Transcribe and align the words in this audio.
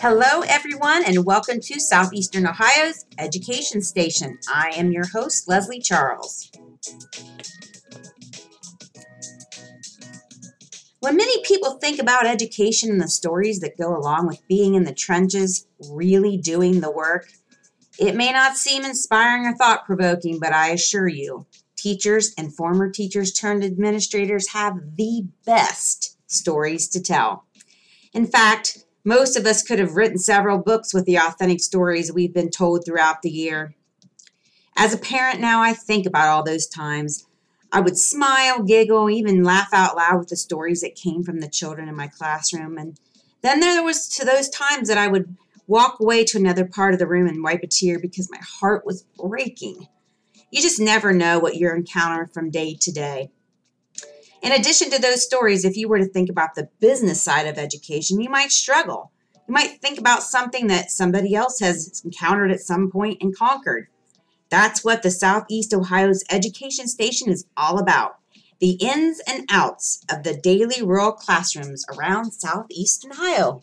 Hello, 0.00 0.42
everyone, 0.48 1.04
and 1.04 1.26
welcome 1.26 1.60
to 1.60 1.80
Southeastern 1.80 2.46
Ohio's 2.46 3.04
Education 3.18 3.82
Station. 3.82 4.38
I 4.48 4.72
am 4.76 4.92
your 4.92 5.06
host, 5.08 5.48
Leslie 5.48 5.80
Charles. 5.80 6.50
When 11.00 11.16
many 11.16 11.42
people 11.44 11.78
think 11.78 12.00
about 12.00 12.26
education 12.26 12.90
and 12.90 13.00
the 13.00 13.08
stories 13.08 13.60
that 13.60 13.78
go 13.78 13.96
along 13.96 14.26
with 14.26 14.46
being 14.48 14.74
in 14.74 14.82
the 14.82 14.92
trenches, 14.92 15.66
really 15.90 16.36
doing 16.36 16.80
the 16.80 16.90
work, 16.90 17.28
it 18.00 18.16
may 18.16 18.32
not 18.32 18.56
seem 18.56 18.84
inspiring 18.84 19.46
or 19.46 19.54
thought 19.54 19.86
provoking, 19.86 20.40
but 20.40 20.52
I 20.52 20.70
assure 20.70 21.06
you, 21.06 21.46
teachers 21.76 22.34
and 22.36 22.52
former 22.52 22.90
teachers 22.90 23.32
turned 23.32 23.62
administrators 23.62 24.48
have 24.48 24.96
the 24.96 25.28
best 25.46 26.16
stories 26.26 26.88
to 26.88 27.00
tell. 27.00 27.44
In 28.12 28.26
fact, 28.26 28.84
most 29.04 29.36
of 29.36 29.46
us 29.46 29.62
could 29.62 29.78
have 29.78 29.94
written 29.94 30.18
several 30.18 30.58
books 30.58 30.92
with 30.92 31.04
the 31.04 31.16
authentic 31.16 31.60
stories 31.60 32.12
we've 32.12 32.34
been 32.34 32.50
told 32.50 32.84
throughout 32.84 33.22
the 33.22 33.30
year. 33.30 33.76
As 34.76 34.92
a 34.92 34.98
parent 34.98 35.40
now, 35.40 35.62
I 35.62 35.74
think 35.74 36.06
about 36.06 36.28
all 36.28 36.42
those 36.42 36.66
times. 36.66 37.27
I 37.70 37.80
would 37.80 37.98
smile, 37.98 38.62
giggle, 38.62 39.10
even 39.10 39.44
laugh 39.44 39.68
out 39.72 39.96
loud 39.96 40.18
with 40.18 40.28
the 40.28 40.36
stories 40.36 40.80
that 40.80 40.94
came 40.94 41.22
from 41.22 41.40
the 41.40 41.48
children 41.48 41.88
in 41.88 41.96
my 41.96 42.08
classroom. 42.08 42.78
And 42.78 42.98
then 43.42 43.60
there 43.60 43.82
was 43.82 44.08
to 44.16 44.24
those 44.24 44.48
times 44.48 44.88
that 44.88 44.98
I 44.98 45.08
would 45.08 45.36
walk 45.66 46.00
away 46.00 46.24
to 46.24 46.38
another 46.38 46.64
part 46.64 46.94
of 46.94 46.98
the 46.98 47.06
room 47.06 47.28
and 47.28 47.42
wipe 47.42 47.62
a 47.62 47.66
tear 47.66 47.98
because 47.98 48.30
my 48.30 48.40
heart 48.40 48.86
was 48.86 49.04
breaking. 49.18 49.86
You 50.50 50.62
just 50.62 50.80
never 50.80 51.12
know 51.12 51.38
what 51.38 51.56
you're 51.56 51.76
encountering 51.76 52.28
from 52.28 52.50
day 52.50 52.74
to 52.80 52.90
day. 52.90 53.30
In 54.40 54.52
addition 54.52 54.90
to 54.90 55.00
those 55.00 55.22
stories, 55.22 55.64
if 55.64 55.76
you 55.76 55.88
were 55.88 55.98
to 55.98 56.06
think 56.06 56.30
about 56.30 56.54
the 56.54 56.68
business 56.80 57.22
side 57.22 57.46
of 57.46 57.58
education, 57.58 58.20
you 58.20 58.30
might 58.30 58.50
struggle. 58.50 59.12
You 59.46 59.52
might 59.52 59.80
think 59.82 59.98
about 59.98 60.22
something 60.22 60.68
that 60.68 60.90
somebody 60.90 61.34
else 61.34 61.60
has 61.60 62.00
encountered 62.04 62.50
at 62.50 62.60
some 62.60 62.90
point 62.90 63.18
and 63.20 63.36
conquered. 63.36 63.88
That's 64.50 64.82
what 64.82 65.02
the 65.02 65.10
Southeast 65.10 65.74
Ohio's 65.74 66.24
education 66.30 66.88
station 66.88 67.30
is 67.30 67.44
all 67.56 67.78
about 67.78 68.16
the 68.60 68.78
ins 68.80 69.20
and 69.28 69.46
outs 69.50 70.02
of 70.10 70.22
the 70.22 70.34
daily 70.34 70.82
rural 70.82 71.12
classrooms 71.12 71.84
around 71.94 72.32
Southeast 72.32 73.06
Ohio. 73.10 73.62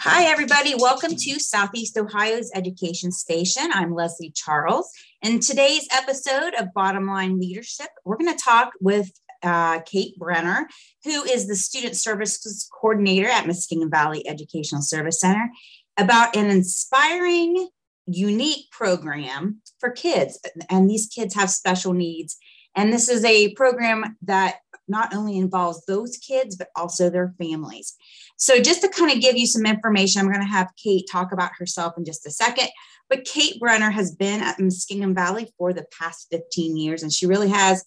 Hi, 0.00 0.24
everybody. 0.24 0.74
Welcome 0.74 1.14
to 1.16 1.38
Southeast 1.38 1.96
Ohio's 1.98 2.50
Education 2.54 3.12
Station. 3.12 3.70
I'm 3.72 3.94
Leslie 3.94 4.32
Charles. 4.34 4.90
In 5.22 5.40
today's 5.40 5.86
episode 5.92 6.54
of 6.58 6.72
Bottom 6.74 7.06
Line 7.06 7.38
Leadership, 7.38 7.88
we're 8.04 8.16
going 8.16 8.34
to 8.34 8.42
talk 8.42 8.72
with 8.80 9.12
uh, 9.42 9.80
Kate 9.80 10.18
Brenner, 10.18 10.68
who 11.04 11.22
is 11.22 11.46
the 11.46 11.56
Student 11.56 11.96
Services 11.96 12.68
Coordinator 12.72 13.28
at 13.28 13.44
Muskingum 13.44 13.90
Valley 13.90 14.26
Educational 14.26 14.82
Service 14.82 15.20
Center, 15.20 15.50
about 15.96 16.36
an 16.36 16.46
inspiring, 16.46 17.68
unique 18.06 18.70
program 18.70 19.60
for 19.78 19.90
kids. 19.90 20.38
And 20.70 20.88
these 20.88 21.06
kids 21.06 21.34
have 21.34 21.50
special 21.50 21.92
needs. 21.92 22.36
And 22.76 22.92
this 22.92 23.08
is 23.08 23.24
a 23.24 23.54
program 23.54 24.16
that 24.22 24.56
not 24.88 25.14
only 25.14 25.38
involves 25.38 25.84
those 25.86 26.16
kids, 26.16 26.56
but 26.56 26.68
also 26.76 27.08
their 27.08 27.34
families. 27.38 27.94
So, 28.36 28.60
just 28.60 28.82
to 28.82 28.88
kind 28.88 29.12
of 29.12 29.20
give 29.20 29.36
you 29.36 29.46
some 29.46 29.64
information, 29.64 30.20
I'm 30.20 30.26
going 30.26 30.44
to 30.44 30.52
have 30.52 30.72
Kate 30.82 31.08
talk 31.10 31.32
about 31.32 31.52
herself 31.58 31.94
in 31.96 32.04
just 32.04 32.26
a 32.26 32.30
second. 32.30 32.68
But 33.08 33.24
Kate 33.24 33.60
Brenner 33.60 33.90
has 33.90 34.14
been 34.14 34.42
at 34.42 34.58
Muskingum 34.58 35.14
Valley 35.14 35.52
for 35.58 35.72
the 35.72 35.86
past 35.98 36.26
15 36.30 36.76
years, 36.76 37.02
and 37.02 37.12
she 37.12 37.26
really 37.26 37.50
has 37.50 37.84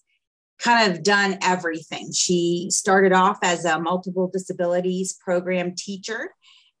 kind 0.58 0.90
of 0.90 1.02
done 1.02 1.38
everything. 1.42 2.12
She 2.12 2.68
started 2.70 3.12
off 3.12 3.38
as 3.42 3.64
a 3.64 3.78
multiple 3.78 4.28
disabilities 4.32 5.16
program 5.24 5.74
teacher. 5.76 6.30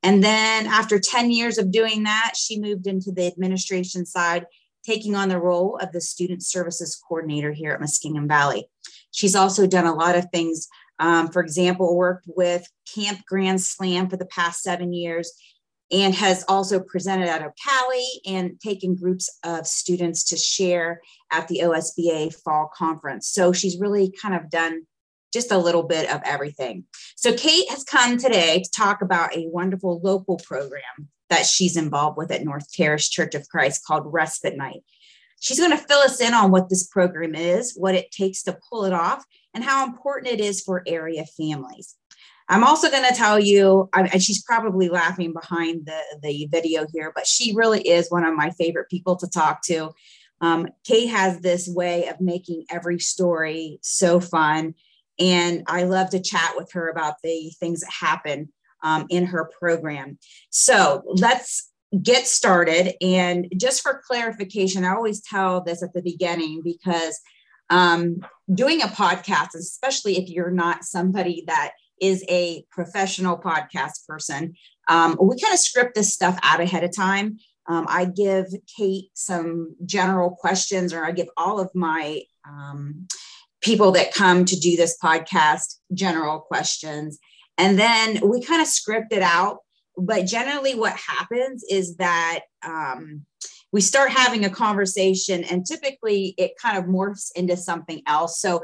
And 0.02 0.22
then 0.22 0.66
after 0.66 0.98
10 0.98 1.30
years 1.30 1.58
of 1.58 1.72
doing 1.72 2.04
that, 2.04 2.32
she 2.36 2.60
moved 2.60 2.86
into 2.86 3.10
the 3.12 3.26
administration 3.26 4.06
side, 4.06 4.46
taking 4.84 5.14
on 5.14 5.28
the 5.28 5.40
role 5.40 5.76
of 5.76 5.92
the 5.92 6.00
student 6.00 6.42
services 6.42 6.96
coordinator 6.96 7.52
here 7.52 7.72
at 7.72 7.80
Muskingum 7.80 8.28
Valley. 8.28 8.68
She's 9.10 9.34
also 9.34 9.66
done 9.66 9.86
a 9.86 9.94
lot 9.94 10.16
of 10.16 10.26
things. 10.32 10.68
Um, 11.00 11.28
for 11.28 11.42
example, 11.42 11.96
worked 11.96 12.26
with 12.28 12.66
Camp 12.94 13.20
Grand 13.26 13.60
Slam 13.60 14.08
for 14.08 14.16
the 14.16 14.26
past 14.26 14.62
seven 14.62 14.92
years 14.92 15.32
and 15.90 16.14
has 16.14 16.44
also 16.48 16.80
presented 16.80 17.28
at 17.28 17.42
Ocali 17.42 18.06
and 18.26 18.60
taken 18.60 18.94
groups 18.94 19.30
of 19.44 19.66
students 19.66 20.24
to 20.24 20.36
share 20.36 21.00
at 21.30 21.48
the 21.48 21.60
OSBA 21.60 22.34
fall 22.34 22.70
conference. 22.74 23.28
So 23.28 23.52
she's 23.52 23.78
really 23.78 24.12
kind 24.20 24.34
of 24.34 24.50
done 24.50 24.86
just 25.32 25.52
a 25.52 25.58
little 25.58 25.82
bit 25.82 26.10
of 26.10 26.20
everything. 26.24 26.84
So 27.16 27.32
Kate 27.34 27.68
has 27.70 27.84
come 27.84 28.16
today 28.16 28.62
to 28.62 28.70
talk 28.70 29.02
about 29.02 29.36
a 29.36 29.48
wonderful 29.48 30.00
local 30.02 30.38
program 30.38 31.08
that 31.28 31.46
she's 31.46 31.76
involved 31.76 32.16
with 32.16 32.30
at 32.30 32.44
North 32.44 32.72
Terrace 32.72 33.08
Church 33.08 33.34
of 33.34 33.48
Christ 33.48 33.84
called 33.84 34.04
Respite 34.06 34.56
Night. 34.56 34.82
She's 35.40 35.60
going 35.60 35.70
to 35.70 35.76
fill 35.76 36.00
us 36.00 36.20
in 36.20 36.34
on 36.34 36.50
what 36.50 36.68
this 36.68 36.86
program 36.86 37.34
is, 37.34 37.74
what 37.76 37.94
it 37.94 38.10
takes 38.10 38.42
to 38.44 38.58
pull 38.68 38.84
it 38.84 38.92
off, 38.92 39.24
and 39.54 39.62
how 39.62 39.86
important 39.86 40.32
it 40.32 40.40
is 40.40 40.62
for 40.62 40.82
area 40.86 41.24
families. 41.36 41.94
I'm 42.48 42.64
also 42.64 42.90
going 42.90 43.06
to 43.06 43.14
tell 43.14 43.38
you, 43.38 43.90
and 43.94 44.22
she's 44.22 44.42
probably 44.42 44.88
laughing 44.88 45.34
behind 45.34 45.84
the, 45.84 46.00
the 46.22 46.48
video 46.50 46.86
here, 46.92 47.12
but 47.14 47.26
she 47.26 47.54
really 47.54 47.86
is 47.86 48.10
one 48.10 48.24
of 48.24 48.34
my 48.34 48.50
favorite 48.50 48.88
people 48.88 49.16
to 49.16 49.28
talk 49.28 49.62
to. 49.66 49.90
Um, 50.40 50.68
Kate 50.84 51.08
has 51.08 51.40
this 51.40 51.68
way 51.68 52.06
of 52.08 52.20
making 52.20 52.64
every 52.70 53.00
story 53.00 53.78
so 53.82 54.18
fun. 54.18 54.74
And 55.18 55.64
I 55.66 55.84
love 55.84 56.10
to 56.10 56.20
chat 56.20 56.54
with 56.56 56.72
her 56.72 56.88
about 56.88 57.14
the 57.22 57.52
things 57.58 57.80
that 57.80 57.90
happen 57.90 58.52
um, 58.82 59.06
in 59.10 59.26
her 59.26 59.50
program. 59.58 60.18
So 60.50 61.02
let's 61.06 61.70
get 62.02 62.26
started. 62.26 62.94
And 63.00 63.48
just 63.56 63.82
for 63.82 64.02
clarification, 64.06 64.84
I 64.84 64.94
always 64.94 65.20
tell 65.20 65.62
this 65.62 65.82
at 65.82 65.92
the 65.94 66.02
beginning 66.02 66.62
because 66.62 67.18
um, 67.70 68.18
doing 68.52 68.82
a 68.82 68.86
podcast, 68.86 69.54
especially 69.54 70.18
if 70.18 70.28
you're 70.28 70.50
not 70.50 70.84
somebody 70.84 71.44
that 71.46 71.72
is 72.00 72.24
a 72.28 72.64
professional 72.70 73.36
podcast 73.36 74.06
person. 74.06 74.54
Um, 74.88 75.16
we 75.20 75.38
kind 75.40 75.52
of 75.52 75.60
script 75.60 75.94
this 75.94 76.12
stuff 76.12 76.38
out 76.42 76.60
ahead 76.60 76.84
of 76.84 76.94
time. 76.94 77.38
Um, 77.66 77.86
I 77.88 78.06
give 78.06 78.46
Kate 78.76 79.10
some 79.14 79.74
general 79.84 80.30
questions, 80.30 80.94
or 80.94 81.04
I 81.04 81.12
give 81.12 81.28
all 81.36 81.60
of 81.60 81.70
my 81.74 82.22
um, 82.48 83.06
people 83.60 83.92
that 83.92 84.14
come 84.14 84.44
to 84.44 84.58
do 84.58 84.76
this 84.76 84.96
podcast 85.02 85.76
general 85.92 86.40
questions. 86.40 87.18
And 87.56 87.78
then 87.78 88.20
we 88.24 88.42
kind 88.42 88.62
of 88.62 88.68
script 88.68 89.12
it 89.12 89.22
out. 89.22 89.58
But 89.96 90.26
generally, 90.26 90.76
what 90.76 90.96
happens 90.96 91.64
is 91.68 91.96
that 91.96 92.40
um, 92.64 93.26
we 93.72 93.80
start 93.80 94.10
having 94.10 94.44
a 94.44 94.50
conversation, 94.50 95.42
and 95.44 95.66
typically 95.66 96.34
it 96.38 96.52
kind 96.60 96.78
of 96.78 96.84
morphs 96.84 97.32
into 97.34 97.56
something 97.56 98.02
else. 98.06 98.40
So 98.40 98.62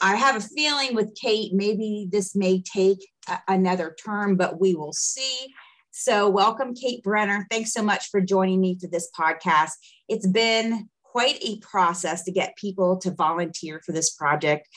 I 0.00 0.16
have 0.16 0.36
a 0.36 0.40
feeling 0.40 0.94
with 0.94 1.16
Kate, 1.20 1.52
maybe 1.52 2.08
this 2.10 2.36
may 2.36 2.62
take 2.62 2.98
a, 3.28 3.38
another 3.48 3.96
term, 4.04 4.36
but 4.36 4.60
we 4.60 4.74
will 4.74 4.92
see. 4.92 5.48
So, 5.90 6.28
welcome, 6.28 6.74
Kate 6.74 7.02
Brenner. 7.02 7.46
Thanks 7.50 7.72
so 7.72 7.82
much 7.82 8.08
for 8.10 8.20
joining 8.20 8.60
me 8.60 8.78
for 8.80 8.86
this 8.86 9.10
podcast. 9.18 9.72
It's 10.08 10.26
been 10.26 10.88
quite 11.12 11.38
a 11.42 11.58
process 11.58 12.24
to 12.24 12.32
get 12.32 12.56
people 12.56 12.96
to 12.98 13.10
volunteer 13.10 13.80
for 13.84 13.92
this 13.92 14.10
project. 14.10 14.68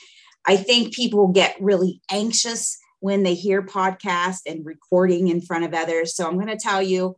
I 0.46 0.56
think 0.56 0.94
people 0.94 1.28
get 1.28 1.56
really 1.60 2.00
anxious 2.10 2.78
when 3.00 3.22
they 3.22 3.34
hear 3.34 3.62
podcast 3.62 4.40
and 4.46 4.64
recording 4.64 5.28
in 5.28 5.40
front 5.40 5.64
of 5.64 5.74
others. 5.74 6.14
So, 6.14 6.26
I'm 6.26 6.36
going 6.36 6.46
to 6.46 6.56
tell 6.56 6.82
you, 6.82 7.16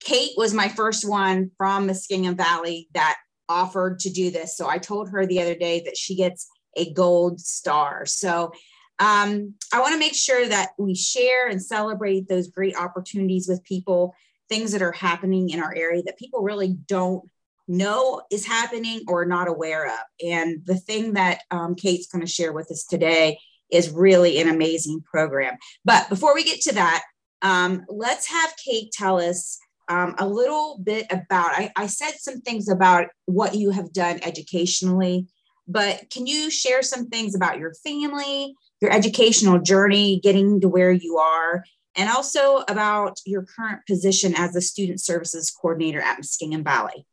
Kate 0.00 0.32
was 0.36 0.52
my 0.52 0.68
first 0.68 1.08
one 1.08 1.50
from 1.56 1.88
Muskingum 1.88 2.36
Valley 2.36 2.88
that 2.94 3.16
offered 3.48 4.00
to 4.00 4.10
do 4.10 4.30
this. 4.30 4.56
So, 4.56 4.68
I 4.68 4.78
told 4.78 5.10
her 5.10 5.24
the 5.24 5.40
other 5.40 5.54
day 5.54 5.82
that 5.86 5.96
she 5.96 6.16
gets 6.16 6.48
a 6.76 6.92
gold 6.92 7.40
star. 7.40 8.06
So 8.06 8.52
um, 8.98 9.54
I 9.72 9.80
want 9.80 9.94
to 9.94 9.98
make 9.98 10.14
sure 10.14 10.46
that 10.46 10.70
we 10.78 10.94
share 10.94 11.48
and 11.48 11.62
celebrate 11.62 12.28
those 12.28 12.48
great 12.48 12.76
opportunities 12.76 13.48
with 13.48 13.64
people, 13.64 14.14
things 14.48 14.72
that 14.72 14.82
are 14.82 14.92
happening 14.92 15.50
in 15.50 15.62
our 15.62 15.74
area 15.74 16.02
that 16.04 16.18
people 16.18 16.42
really 16.42 16.76
don't 16.86 17.28
know 17.70 18.22
is 18.30 18.46
happening 18.46 19.02
or 19.08 19.24
not 19.24 19.48
aware 19.48 19.86
of. 19.86 20.00
And 20.26 20.60
the 20.64 20.76
thing 20.76 21.14
that 21.14 21.42
um, 21.50 21.74
Kate's 21.74 22.08
going 22.08 22.24
to 22.24 22.30
share 22.30 22.52
with 22.52 22.70
us 22.70 22.84
today 22.84 23.38
is 23.70 23.90
really 23.90 24.40
an 24.40 24.48
amazing 24.48 25.02
program. 25.02 25.56
But 25.84 26.08
before 26.08 26.34
we 26.34 26.44
get 26.44 26.60
to 26.62 26.74
that, 26.74 27.02
um, 27.42 27.84
let's 27.88 28.26
have 28.28 28.52
Kate 28.62 28.90
tell 28.92 29.20
us 29.20 29.58
um, 29.88 30.14
a 30.18 30.26
little 30.26 30.78
bit 30.82 31.06
about. 31.10 31.52
I, 31.52 31.70
I 31.76 31.86
said 31.86 32.14
some 32.18 32.40
things 32.40 32.68
about 32.68 33.06
what 33.26 33.54
you 33.54 33.70
have 33.70 33.92
done 33.92 34.20
educationally 34.22 35.26
but 35.70 36.10
can 36.10 36.26
you 36.26 36.50
share 36.50 36.82
some 36.82 37.08
things 37.08 37.36
about 37.36 37.58
your 37.58 37.74
family, 37.74 38.54
your 38.80 38.90
educational 38.90 39.60
journey, 39.60 40.18
getting 40.20 40.60
to 40.60 40.68
where 40.68 40.90
you 40.90 41.18
are, 41.18 41.64
and 41.96 42.10
also 42.10 42.64
about 42.66 43.20
your 43.24 43.44
current 43.44 43.80
position 43.86 44.34
as 44.36 44.56
a 44.56 44.60
student 44.60 45.00
services 45.00 45.50
coordinator 45.50 46.00
at 46.00 46.18
Muskingum 46.18 46.64
Valley. 46.64 47.06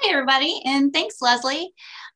Hi, 0.00 0.12
everybody, 0.12 0.62
and 0.64 0.92
thanks, 0.92 1.16
Leslie. 1.20 1.72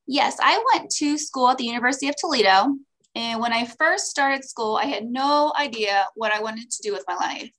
Yes, 0.06 0.36
I 0.40 0.62
went 0.72 0.88
to 0.98 1.18
school 1.18 1.48
at 1.48 1.58
the 1.58 1.64
University 1.64 2.08
of 2.08 2.14
Toledo. 2.14 2.76
And 3.16 3.40
when 3.40 3.52
I 3.52 3.64
first 3.64 4.06
started 4.06 4.44
school, 4.44 4.76
I 4.76 4.84
had 4.84 5.04
no 5.04 5.52
idea 5.58 6.06
what 6.14 6.32
I 6.32 6.40
wanted 6.40 6.70
to 6.70 6.82
do 6.84 6.92
with 6.92 7.04
my 7.08 7.16
life. 7.16 7.50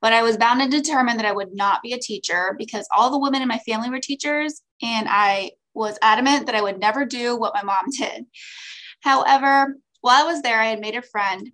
But 0.00 0.14
I 0.14 0.22
was 0.22 0.38
bound 0.38 0.62
and 0.62 0.70
determined 0.70 1.18
that 1.18 1.26
I 1.26 1.32
would 1.32 1.52
not 1.52 1.82
be 1.82 1.92
a 1.92 1.98
teacher 1.98 2.56
because 2.56 2.88
all 2.96 3.10
the 3.10 3.18
women 3.18 3.42
in 3.42 3.48
my 3.48 3.58
family 3.58 3.90
were 3.90 4.00
teachers. 4.00 4.62
And 4.82 5.06
I 5.10 5.50
was 5.74 5.98
adamant 6.00 6.46
that 6.46 6.54
I 6.54 6.62
would 6.62 6.80
never 6.80 7.04
do 7.04 7.36
what 7.36 7.54
my 7.54 7.62
mom 7.62 7.84
did. 7.98 8.24
However, 9.02 9.76
while 10.00 10.22
I 10.22 10.32
was 10.32 10.40
there, 10.40 10.60
I 10.60 10.68
had 10.68 10.80
made 10.80 10.96
a 10.96 11.02
friend 11.02 11.52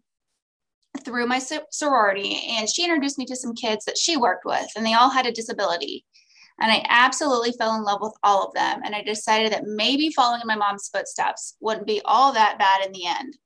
through 1.04 1.26
my 1.26 1.40
sorority, 1.70 2.48
and 2.50 2.68
she 2.68 2.84
introduced 2.84 3.18
me 3.18 3.26
to 3.26 3.36
some 3.36 3.54
kids 3.54 3.84
that 3.86 3.98
she 3.98 4.16
worked 4.16 4.44
with, 4.44 4.68
and 4.76 4.86
they 4.86 4.94
all 4.94 5.10
had 5.10 5.26
a 5.26 5.32
disability. 5.32 6.04
And 6.60 6.72
I 6.72 6.84
absolutely 6.88 7.52
fell 7.52 7.76
in 7.76 7.82
love 7.82 8.00
with 8.00 8.14
all 8.22 8.44
of 8.44 8.54
them. 8.54 8.80
And 8.84 8.94
I 8.94 9.02
decided 9.02 9.52
that 9.52 9.66
maybe 9.66 10.10
following 10.10 10.40
in 10.40 10.46
my 10.46 10.56
mom's 10.56 10.88
footsteps 10.88 11.56
wouldn't 11.60 11.86
be 11.86 12.00
all 12.04 12.32
that 12.32 12.58
bad 12.58 12.84
in 12.84 12.92
the 12.92 13.06
end. 13.06 13.36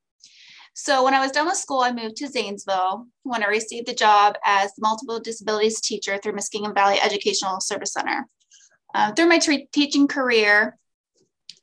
So 0.75 1.05
when 1.05 1.13
I 1.13 1.21
was 1.21 1.33
done 1.33 1.47
with 1.47 1.57
school, 1.57 1.81
I 1.81 1.93
moved 1.93 2.17
to 2.17 2.29
Zanesville 2.29 3.07
when 3.25 3.43
I 3.43 3.49
received 3.49 3.87
the 3.87 3.95
job 3.95 4.37
as 4.45 4.73
multiple 4.79 5.21
disabilities 5.21 5.81
teacher 5.83 6.17
through 6.17 6.33
Muskingum 6.33 6.75
Valley 6.75 6.99
Educational 6.99 7.61
Service 7.61 7.93
Center. 7.93 8.27
Uh, 8.95 9.13
through 9.13 9.27
my 9.27 9.39
t- 9.39 9.69
teaching 9.73 10.09
career, 10.09 10.79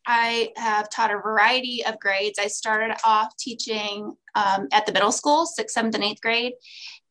I 0.06 0.52
have 0.58 0.90
taught 0.90 1.12
a 1.12 1.18
variety 1.18 1.84
of 1.86 2.00
grades. 2.00 2.40
I 2.40 2.48
started 2.48 2.96
off 3.04 3.36
teaching 3.38 4.16
um, 4.36 4.68
at 4.72 4.86
the 4.86 4.92
middle 4.92 5.12
school, 5.12 5.46
sixth, 5.46 5.74
seventh, 5.74 5.96
and 5.96 6.04
eighth 6.04 6.22
grade. 6.22 6.54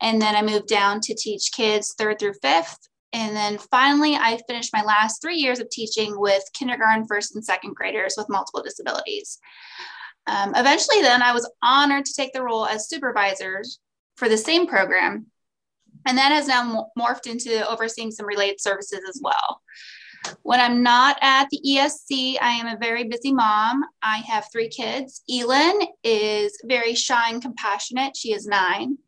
And 0.01 0.21
then 0.23 0.35
I 0.35 0.43
moved 0.43 0.69
down 0.69 1.01
to 1.03 1.15
teach 1.15 1.53
kids 1.53 1.95
third 1.97 2.19
through 2.19 2.35
fifth. 2.43 2.89
And 3.13 3.35
then 3.35 3.59
finally, 3.59 4.17
I 4.17 4.39
finished 4.47 4.73
my 4.73 4.83
last 4.83 5.23
three 5.23 5.37
years 5.37 5.61
of 5.61 5.71
teaching 5.71 6.19
with 6.21 6.43
kindergarten, 6.53 7.07
first, 7.07 7.35
and 7.35 7.45
second 7.45 7.75
graders 7.75 8.15
with 8.17 8.29
multiple 8.29 8.63
disabilities. 8.63 9.39
Um, 10.27 10.53
eventually, 10.55 11.01
then 11.01 11.23
I 11.23 11.33
was 11.33 11.51
honored 11.63 12.05
to 12.05 12.15
take 12.15 12.35
the 12.35 12.43
role 12.43 12.67
as 12.67 12.89
supervisors 12.89 13.81
for 14.17 14.29
the 14.29 14.37
same 14.37 14.67
program. 14.67 15.27
And 16.07 16.19
that 16.19 16.33
has 16.33 16.49
now 16.49 16.89
morphed 16.99 17.27
into 17.27 17.69
overseeing 17.69 18.11
some 18.11 18.27
related 18.27 18.61
services 18.61 19.01
as 19.09 19.21
well. 19.23 19.63
When 20.43 20.61
I'm 20.61 20.83
not 20.83 21.17
at 21.23 21.49
the 21.51 21.61
ESC, 21.67 22.37
I 22.41 22.51
am 22.53 22.67
a 22.67 22.79
very 22.79 23.05
busy 23.05 23.33
mom. 23.33 23.85
I 24.03 24.19
have 24.19 24.49
three 24.53 24.69
kids. 24.69 25.23
Elin 25.31 25.81
is 26.03 26.59
very 26.65 26.95
shy 26.95 27.31
and 27.31 27.41
compassionate. 27.41 28.17
She 28.17 28.33
is 28.33 28.47
nine. 28.47 28.99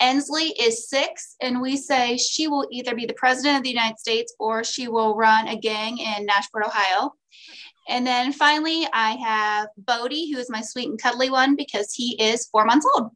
Ensley 0.00 0.48
is 0.58 0.88
six, 0.88 1.36
and 1.40 1.60
we 1.60 1.76
say 1.76 2.16
she 2.16 2.48
will 2.48 2.66
either 2.70 2.94
be 2.94 3.06
the 3.06 3.14
president 3.14 3.58
of 3.58 3.62
the 3.62 3.70
United 3.70 3.98
States 3.98 4.34
or 4.38 4.64
she 4.64 4.88
will 4.88 5.16
run 5.16 5.48
a 5.48 5.56
gang 5.56 5.98
in 5.98 6.26
Nashport, 6.26 6.66
Ohio. 6.66 7.12
And 7.88 8.06
then 8.06 8.32
finally, 8.32 8.86
I 8.92 9.12
have 9.12 9.68
Bodie, 9.76 10.32
who 10.32 10.38
is 10.38 10.50
my 10.50 10.62
sweet 10.62 10.88
and 10.88 11.00
cuddly 11.00 11.30
one 11.30 11.54
because 11.54 11.92
he 11.92 12.20
is 12.20 12.48
four 12.48 12.64
months 12.64 12.86
old. 12.94 13.10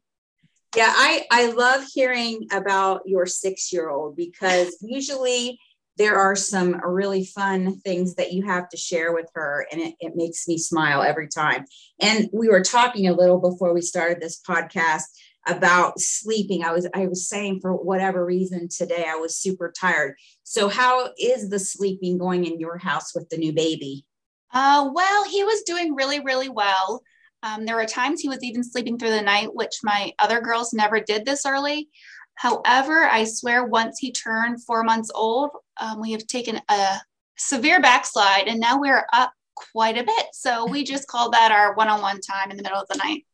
Yeah, 0.77 0.93
I, 0.95 1.25
I 1.31 1.51
love 1.53 1.85
hearing 1.93 2.47
about 2.53 3.03
your 3.07 3.25
six 3.25 3.73
year 3.73 3.89
old 3.89 4.17
because 4.17 4.77
usually 4.83 5.59
there 5.97 6.17
are 6.17 6.37
some 6.37 6.81
really 6.85 7.25
fun 7.25 7.81
things 7.81 8.15
that 8.15 8.33
you 8.33 8.45
have 8.47 8.69
to 8.69 8.77
share 8.77 9.13
with 9.13 9.29
her, 9.35 9.67
and 9.73 9.81
it, 9.81 9.95
it 9.99 10.13
makes 10.15 10.47
me 10.47 10.57
smile 10.57 11.03
every 11.03 11.27
time. 11.27 11.65
And 12.01 12.29
we 12.33 12.49
were 12.49 12.63
talking 12.63 13.09
a 13.09 13.15
little 13.15 13.41
before 13.41 13.75
we 13.75 13.81
started 13.81 14.21
this 14.21 14.41
podcast 14.41 15.07
about 15.49 15.99
sleeping. 15.99 16.63
I 16.65 16.73
was 16.73 16.87
I 16.95 17.07
was 17.07 17.29
saying 17.29 17.61
for 17.61 17.73
whatever 17.75 18.25
reason 18.25 18.69
today 18.69 19.07
I 19.09 19.17
was 19.17 19.37
super 19.37 19.73
tired. 19.79 20.17
So 20.45 20.69
how 20.69 21.11
is 21.19 21.49
the 21.49 21.59
sleeping 21.59 22.19
going 22.19 22.45
in 22.45 22.61
your 22.61 22.79
house 22.79 23.15
with 23.15 23.29
the 23.29 23.39
new 23.39 23.53
baby? 23.53 24.05
Uh, 24.53 24.91
well, 24.93 25.25
he 25.25 25.45
was 25.45 25.63
doing 25.63 25.95
really 25.95 26.21
really 26.21 26.49
well. 26.49 27.03
Um, 27.43 27.65
there 27.65 27.77
were 27.77 27.87
times 27.87 28.21
he 28.21 28.29
was 28.29 28.43
even 28.43 28.65
sleeping 28.65 28.99
through 28.99 29.11
the 29.11 29.23
night, 29.23 29.55
which 29.55 29.79
my 29.83 30.13
other 30.19 30.41
girls 30.41 30.73
never 30.73 31.01
did 31.01 31.25
this 31.25 31.47
early. 31.47 31.89
However, 32.35 33.05
I 33.05 33.25
swear 33.25 33.65
once 33.65 33.99
he 33.99 34.13
turned 34.13 34.63
four 34.63 34.85
months 34.85 35.11
old, 35.15 35.51
um, 35.81 36.01
we 36.01 36.13
have 36.13 36.27
taken 36.27 36.61
a 36.69 36.99
severe 37.37 37.81
backslide 37.81 38.49
and 38.49 38.61
now 38.61 38.79
we're 38.79 39.07
up 39.13 39.33
quite 39.73 39.99
a 39.99 40.05
bit. 40.05 40.27
So 40.33 40.67
we 40.67 40.85
just 40.85 41.09
called 41.09 41.33
that 41.33 41.53
our 41.53 41.75
one 41.75 41.89
on 41.89 42.01
one 42.01 42.21
time 42.21 42.51
in 42.51 42.57
the 42.57 42.63
middle 42.63 42.81
of 42.81 42.89
the 42.89 42.99
night. 42.99 43.25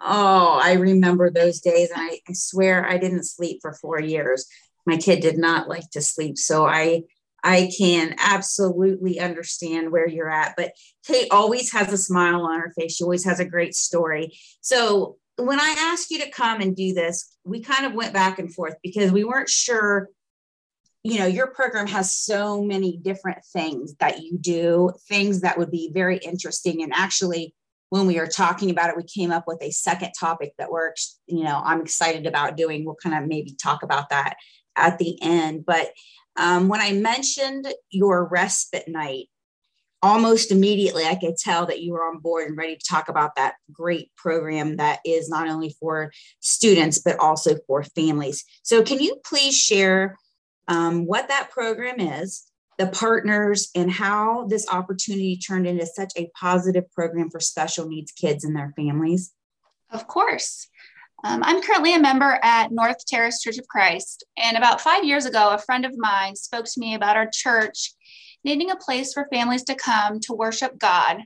Oh, 0.00 0.60
I 0.62 0.74
remember 0.74 1.30
those 1.30 1.60
days. 1.60 1.90
And 1.90 2.00
I, 2.00 2.20
I 2.28 2.32
swear 2.32 2.88
I 2.88 2.98
didn't 2.98 3.24
sleep 3.24 3.58
for 3.62 3.72
four 3.72 4.00
years. 4.00 4.46
My 4.86 4.96
kid 4.96 5.20
did 5.20 5.38
not 5.38 5.68
like 5.68 5.90
to 5.90 6.00
sleep. 6.00 6.38
So 6.38 6.66
I 6.66 7.02
I 7.44 7.70
can 7.78 8.16
absolutely 8.18 9.20
understand 9.20 9.92
where 9.92 10.08
you're 10.08 10.30
at. 10.30 10.54
But 10.56 10.72
Kate 11.06 11.28
always 11.30 11.72
has 11.72 11.92
a 11.92 11.96
smile 11.96 12.42
on 12.42 12.58
her 12.58 12.72
face. 12.76 12.96
She 12.96 13.04
always 13.04 13.24
has 13.24 13.38
a 13.38 13.44
great 13.44 13.74
story. 13.74 14.36
So 14.60 15.18
when 15.36 15.60
I 15.60 15.74
asked 15.78 16.10
you 16.10 16.18
to 16.18 16.30
come 16.30 16.60
and 16.60 16.74
do 16.74 16.94
this, 16.94 17.36
we 17.44 17.60
kind 17.60 17.86
of 17.86 17.94
went 17.94 18.12
back 18.12 18.38
and 18.38 18.52
forth 18.52 18.74
because 18.82 19.12
we 19.12 19.24
weren't 19.24 19.48
sure. 19.48 20.08
You 21.04 21.20
know, 21.20 21.26
your 21.26 21.46
program 21.46 21.86
has 21.86 22.16
so 22.16 22.60
many 22.60 22.96
different 22.96 23.38
things 23.52 23.94
that 24.00 24.20
you 24.20 24.36
do, 24.36 24.90
things 25.08 25.42
that 25.42 25.56
would 25.56 25.70
be 25.70 25.92
very 25.94 26.18
interesting. 26.18 26.82
And 26.82 26.92
actually, 26.92 27.54
when 27.90 28.06
we 28.06 28.18
were 28.18 28.26
talking 28.26 28.70
about 28.70 28.90
it, 28.90 28.96
we 28.96 29.02
came 29.02 29.30
up 29.30 29.44
with 29.46 29.62
a 29.62 29.70
second 29.70 30.12
topic 30.18 30.52
that 30.58 30.70
works. 30.70 31.18
You 31.26 31.44
know, 31.44 31.60
I'm 31.64 31.80
excited 31.80 32.26
about 32.26 32.56
doing. 32.56 32.84
We'll 32.84 32.96
kind 33.02 33.16
of 33.16 33.28
maybe 33.28 33.54
talk 33.54 33.82
about 33.82 34.10
that 34.10 34.36
at 34.76 34.98
the 34.98 35.18
end. 35.22 35.64
But 35.66 35.92
um, 36.36 36.68
when 36.68 36.80
I 36.80 36.92
mentioned 36.92 37.66
your 37.90 38.28
respite 38.28 38.88
night, 38.88 39.26
almost 40.02 40.52
immediately 40.52 41.04
I 41.04 41.16
could 41.16 41.36
tell 41.36 41.66
that 41.66 41.80
you 41.80 41.92
were 41.92 42.04
on 42.04 42.18
board 42.18 42.46
and 42.48 42.56
ready 42.56 42.76
to 42.76 42.84
talk 42.88 43.08
about 43.08 43.34
that 43.34 43.54
great 43.72 44.14
program 44.16 44.76
that 44.76 45.00
is 45.04 45.28
not 45.28 45.48
only 45.48 45.74
for 45.80 46.12
students, 46.40 46.98
but 46.98 47.18
also 47.18 47.56
for 47.66 47.82
families. 47.82 48.44
So, 48.62 48.82
can 48.82 49.00
you 49.00 49.16
please 49.24 49.56
share 49.56 50.16
um, 50.68 51.06
what 51.06 51.28
that 51.28 51.50
program 51.50 51.98
is? 51.98 52.44
The 52.78 52.86
partners, 52.86 53.70
and 53.74 53.90
how 53.90 54.46
this 54.46 54.68
opportunity 54.68 55.36
turned 55.36 55.66
into 55.66 55.84
such 55.84 56.12
a 56.16 56.30
positive 56.38 56.90
program 56.92 57.28
for 57.28 57.40
special 57.40 57.88
needs 57.88 58.12
kids 58.12 58.44
and 58.44 58.56
their 58.56 58.72
families? 58.76 59.32
Of 59.90 60.06
course. 60.06 60.68
Um, 61.24 61.42
I'm 61.42 61.60
currently 61.62 61.94
a 61.94 62.00
member 62.00 62.38
at 62.42 62.70
North 62.70 63.04
Terrace 63.06 63.42
Church 63.42 63.58
of 63.58 63.66
Christ. 63.66 64.24
And 64.36 64.56
about 64.56 64.80
five 64.80 65.04
years 65.04 65.26
ago, 65.26 65.50
a 65.50 65.58
friend 65.58 65.84
of 65.84 65.98
mine 65.98 66.36
spoke 66.36 66.66
to 66.66 66.80
me 66.80 66.94
about 66.94 67.16
our 67.16 67.28
church 67.32 67.92
needing 68.44 68.70
a 68.70 68.76
place 68.76 69.12
for 69.12 69.26
families 69.32 69.64
to 69.64 69.74
come 69.74 70.20
to 70.20 70.32
worship 70.32 70.78
God, 70.78 71.18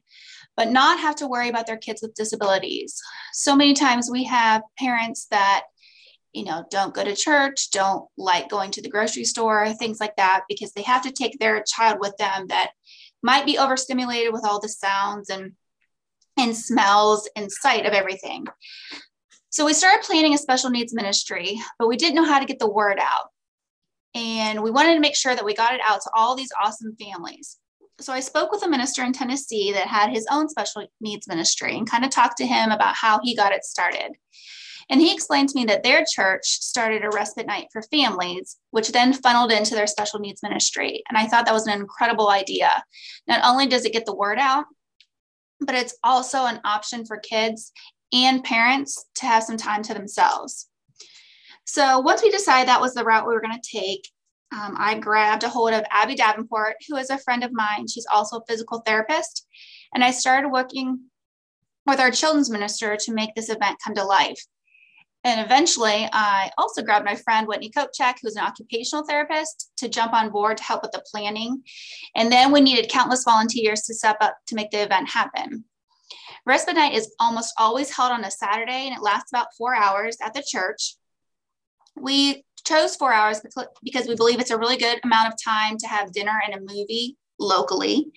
but 0.56 0.70
not 0.70 0.98
have 0.98 1.16
to 1.16 1.28
worry 1.28 1.50
about 1.50 1.66
their 1.66 1.76
kids 1.76 2.00
with 2.00 2.14
disabilities. 2.14 2.98
So 3.34 3.54
many 3.54 3.74
times 3.74 4.08
we 4.10 4.24
have 4.24 4.62
parents 4.78 5.26
that 5.30 5.64
you 6.32 6.44
know, 6.44 6.64
don't 6.70 6.94
go 6.94 7.04
to 7.04 7.14
church, 7.14 7.70
don't 7.70 8.06
like 8.16 8.48
going 8.48 8.70
to 8.72 8.82
the 8.82 8.88
grocery 8.88 9.24
store, 9.24 9.72
things 9.74 10.00
like 10.00 10.16
that, 10.16 10.44
because 10.48 10.72
they 10.72 10.82
have 10.82 11.02
to 11.02 11.12
take 11.12 11.38
their 11.38 11.62
child 11.66 11.98
with 12.00 12.16
them 12.18 12.46
that 12.48 12.70
might 13.22 13.46
be 13.46 13.58
overstimulated 13.58 14.32
with 14.32 14.44
all 14.44 14.60
the 14.60 14.68
sounds 14.68 15.30
and 15.30 15.52
and 16.38 16.56
smells 16.56 17.28
and 17.36 17.52
sight 17.52 17.84
of 17.84 17.92
everything. 17.92 18.46
So 19.50 19.66
we 19.66 19.74
started 19.74 20.02
planning 20.02 20.32
a 20.32 20.38
special 20.38 20.70
needs 20.70 20.94
ministry, 20.94 21.60
but 21.78 21.88
we 21.88 21.96
didn't 21.96 22.14
know 22.14 22.24
how 22.24 22.38
to 22.38 22.46
get 22.46 22.58
the 22.58 22.70
word 22.70 22.98
out. 22.98 23.28
And 24.14 24.62
we 24.62 24.70
wanted 24.70 24.94
to 24.94 25.00
make 25.00 25.14
sure 25.14 25.34
that 25.34 25.44
we 25.44 25.54
got 25.54 25.74
it 25.74 25.80
out 25.84 26.00
to 26.02 26.10
all 26.14 26.34
these 26.34 26.52
awesome 26.62 26.96
families. 26.96 27.58
So 28.00 28.12
I 28.12 28.20
spoke 28.20 28.50
with 28.50 28.62
a 28.64 28.68
minister 28.68 29.04
in 29.04 29.12
Tennessee 29.12 29.72
that 29.72 29.86
had 29.86 30.10
his 30.10 30.26
own 30.30 30.48
special 30.48 30.86
needs 31.00 31.28
ministry 31.28 31.76
and 31.76 31.88
kind 31.88 32.04
of 32.04 32.10
talked 32.10 32.38
to 32.38 32.46
him 32.46 32.70
about 32.70 32.94
how 32.94 33.20
he 33.22 33.36
got 33.36 33.52
it 33.52 33.64
started. 33.64 34.12
And 34.90 35.00
he 35.00 35.12
explained 35.12 35.48
to 35.50 35.58
me 35.58 35.64
that 35.66 35.82
their 35.82 36.04
church 36.10 36.44
started 36.44 37.04
a 37.04 37.10
respite 37.10 37.46
night 37.46 37.68
for 37.72 37.82
families, 37.82 38.56
which 38.70 38.92
then 38.92 39.12
funneled 39.12 39.52
into 39.52 39.74
their 39.74 39.86
special 39.86 40.20
needs 40.20 40.42
ministry. 40.42 41.02
And 41.08 41.18
I 41.18 41.26
thought 41.26 41.46
that 41.46 41.54
was 41.54 41.66
an 41.66 41.78
incredible 41.78 42.30
idea. 42.30 42.82
Not 43.26 43.42
only 43.44 43.66
does 43.66 43.84
it 43.84 43.92
get 43.92 44.06
the 44.06 44.14
word 44.14 44.38
out, 44.38 44.64
but 45.60 45.74
it's 45.74 45.96
also 46.02 46.46
an 46.46 46.60
option 46.64 47.04
for 47.06 47.18
kids 47.18 47.72
and 48.12 48.44
parents 48.44 49.06
to 49.16 49.26
have 49.26 49.42
some 49.42 49.56
time 49.56 49.82
to 49.82 49.94
themselves. 49.94 50.68
So 51.64 52.00
once 52.00 52.22
we 52.22 52.30
decided 52.30 52.68
that 52.68 52.80
was 52.80 52.94
the 52.94 53.04
route 53.04 53.26
we 53.26 53.34
were 53.34 53.40
going 53.40 53.58
to 53.58 53.78
take, 53.78 54.08
um, 54.52 54.74
I 54.78 54.98
grabbed 54.98 55.44
a 55.44 55.48
hold 55.48 55.72
of 55.72 55.84
Abby 55.90 56.14
Davenport, 56.14 56.76
who 56.88 56.96
is 56.96 57.08
a 57.08 57.18
friend 57.18 57.42
of 57.42 57.52
mine. 57.52 57.88
She's 57.88 58.06
also 58.12 58.38
a 58.38 58.44
physical 58.46 58.80
therapist. 58.80 59.46
And 59.94 60.04
I 60.04 60.10
started 60.10 60.50
working 60.50 61.00
with 61.86 62.00
our 62.00 62.10
children's 62.10 62.50
minister 62.50 62.96
to 62.96 63.14
make 63.14 63.34
this 63.34 63.48
event 63.48 63.78
come 63.84 63.94
to 63.94 64.04
life. 64.04 64.40
And 65.24 65.40
eventually, 65.40 66.08
I 66.12 66.50
also 66.58 66.82
grabbed 66.82 67.04
my 67.04 67.14
friend 67.14 67.46
Whitney 67.46 67.70
Kopchak, 67.70 68.16
who's 68.20 68.36
an 68.36 68.44
occupational 68.44 69.04
therapist, 69.04 69.70
to 69.76 69.88
jump 69.88 70.12
on 70.12 70.30
board 70.30 70.56
to 70.56 70.64
help 70.64 70.82
with 70.82 70.92
the 70.92 71.04
planning. 71.10 71.62
And 72.16 72.30
then 72.30 72.50
we 72.50 72.60
needed 72.60 72.90
countless 72.90 73.24
volunteers 73.24 73.82
to 73.82 73.94
step 73.94 74.16
up 74.20 74.36
to 74.48 74.56
make 74.56 74.70
the 74.70 74.82
event 74.82 75.08
happen. 75.08 75.64
Respite 76.44 76.74
night 76.74 76.94
is 76.94 77.14
almost 77.20 77.54
always 77.56 77.94
held 77.94 78.10
on 78.10 78.24
a 78.24 78.30
Saturday 78.30 78.86
and 78.86 78.96
it 78.96 79.02
lasts 79.02 79.30
about 79.30 79.54
four 79.56 79.76
hours 79.76 80.16
at 80.20 80.34
the 80.34 80.42
church. 80.44 80.96
We 81.94 82.44
chose 82.66 82.96
four 82.96 83.12
hours 83.12 83.40
because 83.84 84.08
we 84.08 84.16
believe 84.16 84.40
it's 84.40 84.50
a 84.50 84.58
really 84.58 84.76
good 84.76 84.98
amount 85.04 85.32
of 85.32 85.42
time 85.42 85.76
to 85.78 85.86
have 85.86 86.12
dinner 86.12 86.40
and 86.44 86.54
a 86.54 86.74
movie 86.74 87.16
locally. 87.38 88.10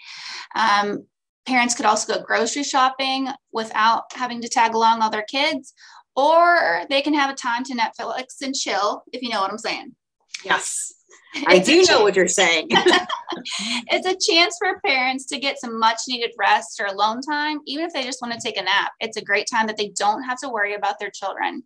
Um, 0.56 1.06
parents 1.46 1.76
could 1.76 1.86
also 1.86 2.14
go 2.14 2.24
grocery 2.24 2.64
shopping 2.64 3.28
without 3.52 4.06
having 4.14 4.42
to 4.42 4.50
tag 4.50 4.74
along 4.74 5.02
all 5.02 5.10
their 5.10 5.24
kids, 5.24 5.74
or 6.16 6.82
they 6.90 7.02
can 7.02 7.14
have 7.14 7.30
a 7.30 7.36
time 7.36 7.64
to 7.66 7.76
Netflix 7.76 8.42
and 8.42 8.56
chill, 8.56 9.04
if 9.12 9.22
you 9.22 9.30
know 9.30 9.42
what 9.42 9.52
I'm 9.52 9.58
saying. 9.58 9.96
Yes. 10.44 10.94
I 11.48 11.60
do 11.60 11.84
know 11.84 12.02
what 12.02 12.16
you're 12.16 12.28
saying. 12.28 12.68
it's 12.72 14.08
a 14.08 14.32
chance 14.32 14.58
for 14.58 14.80
parents 14.86 15.26
to 15.26 15.40
get 15.40 15.60
some 15.60 15.78
much 15.78 16.02
needed 16.08 16.32
rest 16.38 16.80
or 16.80 16.88
alone 16.88 17.22
time, 17.22 17.60
even 17.66 17.86
if 17.86 17.94
they 17.94 18.04
just 18.04 18.22
want 18.22 18.34
to 18.34 18.40
take 18.40 18.58
a 18.58 18.64
nap. 18.64 18.92
It's 19.00 19.18
a 19.18 19.24
great 19.24 19.48
time 19.52 19.68
that 19.68 19.78
they 19.78 19.90
don't 19.90 20.24
have 20.24 20.40
to 20.40 20.50
worry 20.50 20.74
about 20.76 21.00
their 21.00 21.10
children. 21.10 21.64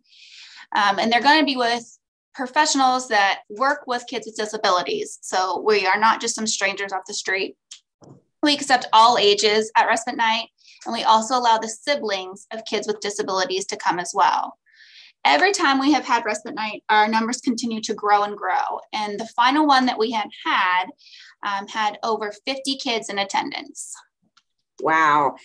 Um, 0.74 0.98
and 0.98 1.12
they're 1.12 1.22
going 1.22 1.40
to 1.40 1.46
be 1.46 1.56
with 1.56 1.84
professionals 2.34 3.08
that 3.08 3.40
work 3.48 3.84
with 3.86 4.04
kids 4.08 4.26
with 4.26 4.36
disabilities. 4.36 5.18
So 5.20 5.60
we 5.60 5.86
are 5.86 5.98
not 5.98 6.20
just 6.20 6.34
some 6.34 6.46
strangers 6.46 6.92
off 6.92 7.02
the 7.06 7.14
street. 7.14 7.56
We 8.42 8.54
accept 8.54 8.86
all 8.92 9.18
ages 9.18 9.70
at 9.76 9.86
respite 9.86 10.16
night, 10.16 10.48
and 10.86 10.92
we 10.92 11.02
also 11.02 11.36
allow 11.36 11.58
the 11.58 11.68
siblings 11.68 12.46
of 12.52 12.64
kids 12.64 12.86
with 12.86 13.00
disabilities 13.00 13.66
to 13.66 13.76
come 13.76 13.98
as 13.98 14.12
well. 14.14 14.56
Every 15.24 15.52
time 15.52 15.78
we 15.78 15.92
have 15.92 16.04
had 16.04 16.24
respite 16.24 16.54
night, 16.54 16.82
our 16.88 17.06
numbers 17.06 17.42
continue 17.42 17.82
to 17.82 17.94
grow 17.94 18.22
and 18.22 18.36
grow. 18.36 18.80
And 18.94 19.20
the 19.20 19.28
final 19.36 19.66
one 19.66 19.86
that 19.86 19.98
we 19.98 20.10
had 20.10 20.28
had 20.46 20.86
um, 21.46 21.68
had 21.68 21.98
over 22.02 22.32
50 22.46 22.76
kids 22.76 23.10
in 23.10 23.18
attendance. 23.18 23.94
Wow. 24.80 25.36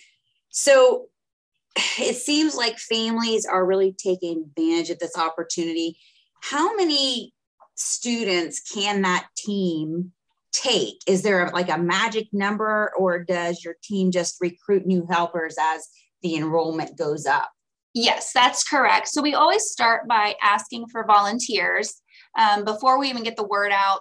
So 0.48 1.08
it 1.98 2.16
seems 2.16 2.54
like 2.54 2.78
families 2.78 3.44
are 3.44 3.66
really 3.66 3.92
taking 3.92 4.44
advantage 4.44 4.90
of 4.90 4.98
this 4.98 5.18
opportunity. 5.18 5.98
How 6.42 6.74
many 6.74 7.34
students 7.74 8.60
can 8.60 9.02
that 9.02 9.26
team 9.36 10.12
take? 10.52 10.96
Is 11.06 11.22
there 11.22 11.50
like 11.52 11.68
a 11.68 11.78
magic 11.78 12.28
number, 12.32 12.92
or 12.98 13.22
does 13.22 13.64
your 13.64 13.76
team 13.82 14.10
just 14.10 14.36
recruit 14.40 14.86
new 14.86 15.06
helpers 15.10 15.56
as 15.60 15.88
the 16.22 16.36
enrollment 16.36 16.96
goes 16.96 17.26
up? 17.26 17.50
Yes, 17.94 18.32
that's 18.32 18.62
correct. 18.62 19.08
So 19.08 19.22
we 19.22 19.34
always 19.34 19.64
start 19.64 20.06
by 20.06 20.34
asking 20.42 20.86
for 20.88 21.06
volunteers 21.06 22.02
um, 22.38 22.64
before 22.64 22.98
we 22.98 23.08
even 23.08 23.22
get 23.22 23.36
the 23.36 23.46
word 23.46 23.72
out 23.72 24.00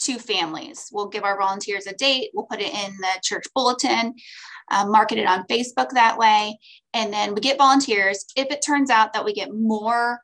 to 0.00 0.18
families. 0.18 0.88
We'll 0.92 1.08
give 1.08 1.24
our 1.24 1.38
volunteers 1.38 1.86
a 1.86 1.94
date, 1.94 2.30
we'll 2.34 2.46
put 2.46 2.60
it 2.60 2.72
in 2.72 2.96
the 2.96 3.20
church 3.22 3.44
bulletin, 3.54 4.14
um, 4.70 4.90
market 4.90 5.18
it 5.18 5.26
on 5.26 5.46
Facebook 5.46 5.90
that 5.90 6.18
way, 6.18 6.58
and 6.92 7.12
then 7.12 7.34
we 7.34 7.40
get 7.40 7.58
volunteers. 7.58 8.24
If 8.36 8.50
it 8.50 8.64
turns 8.64 8.90
out 8.90 9.12
that 9.12 9.24
we 9.24 9.32
get 9.32 9.52
more 9.52 10.20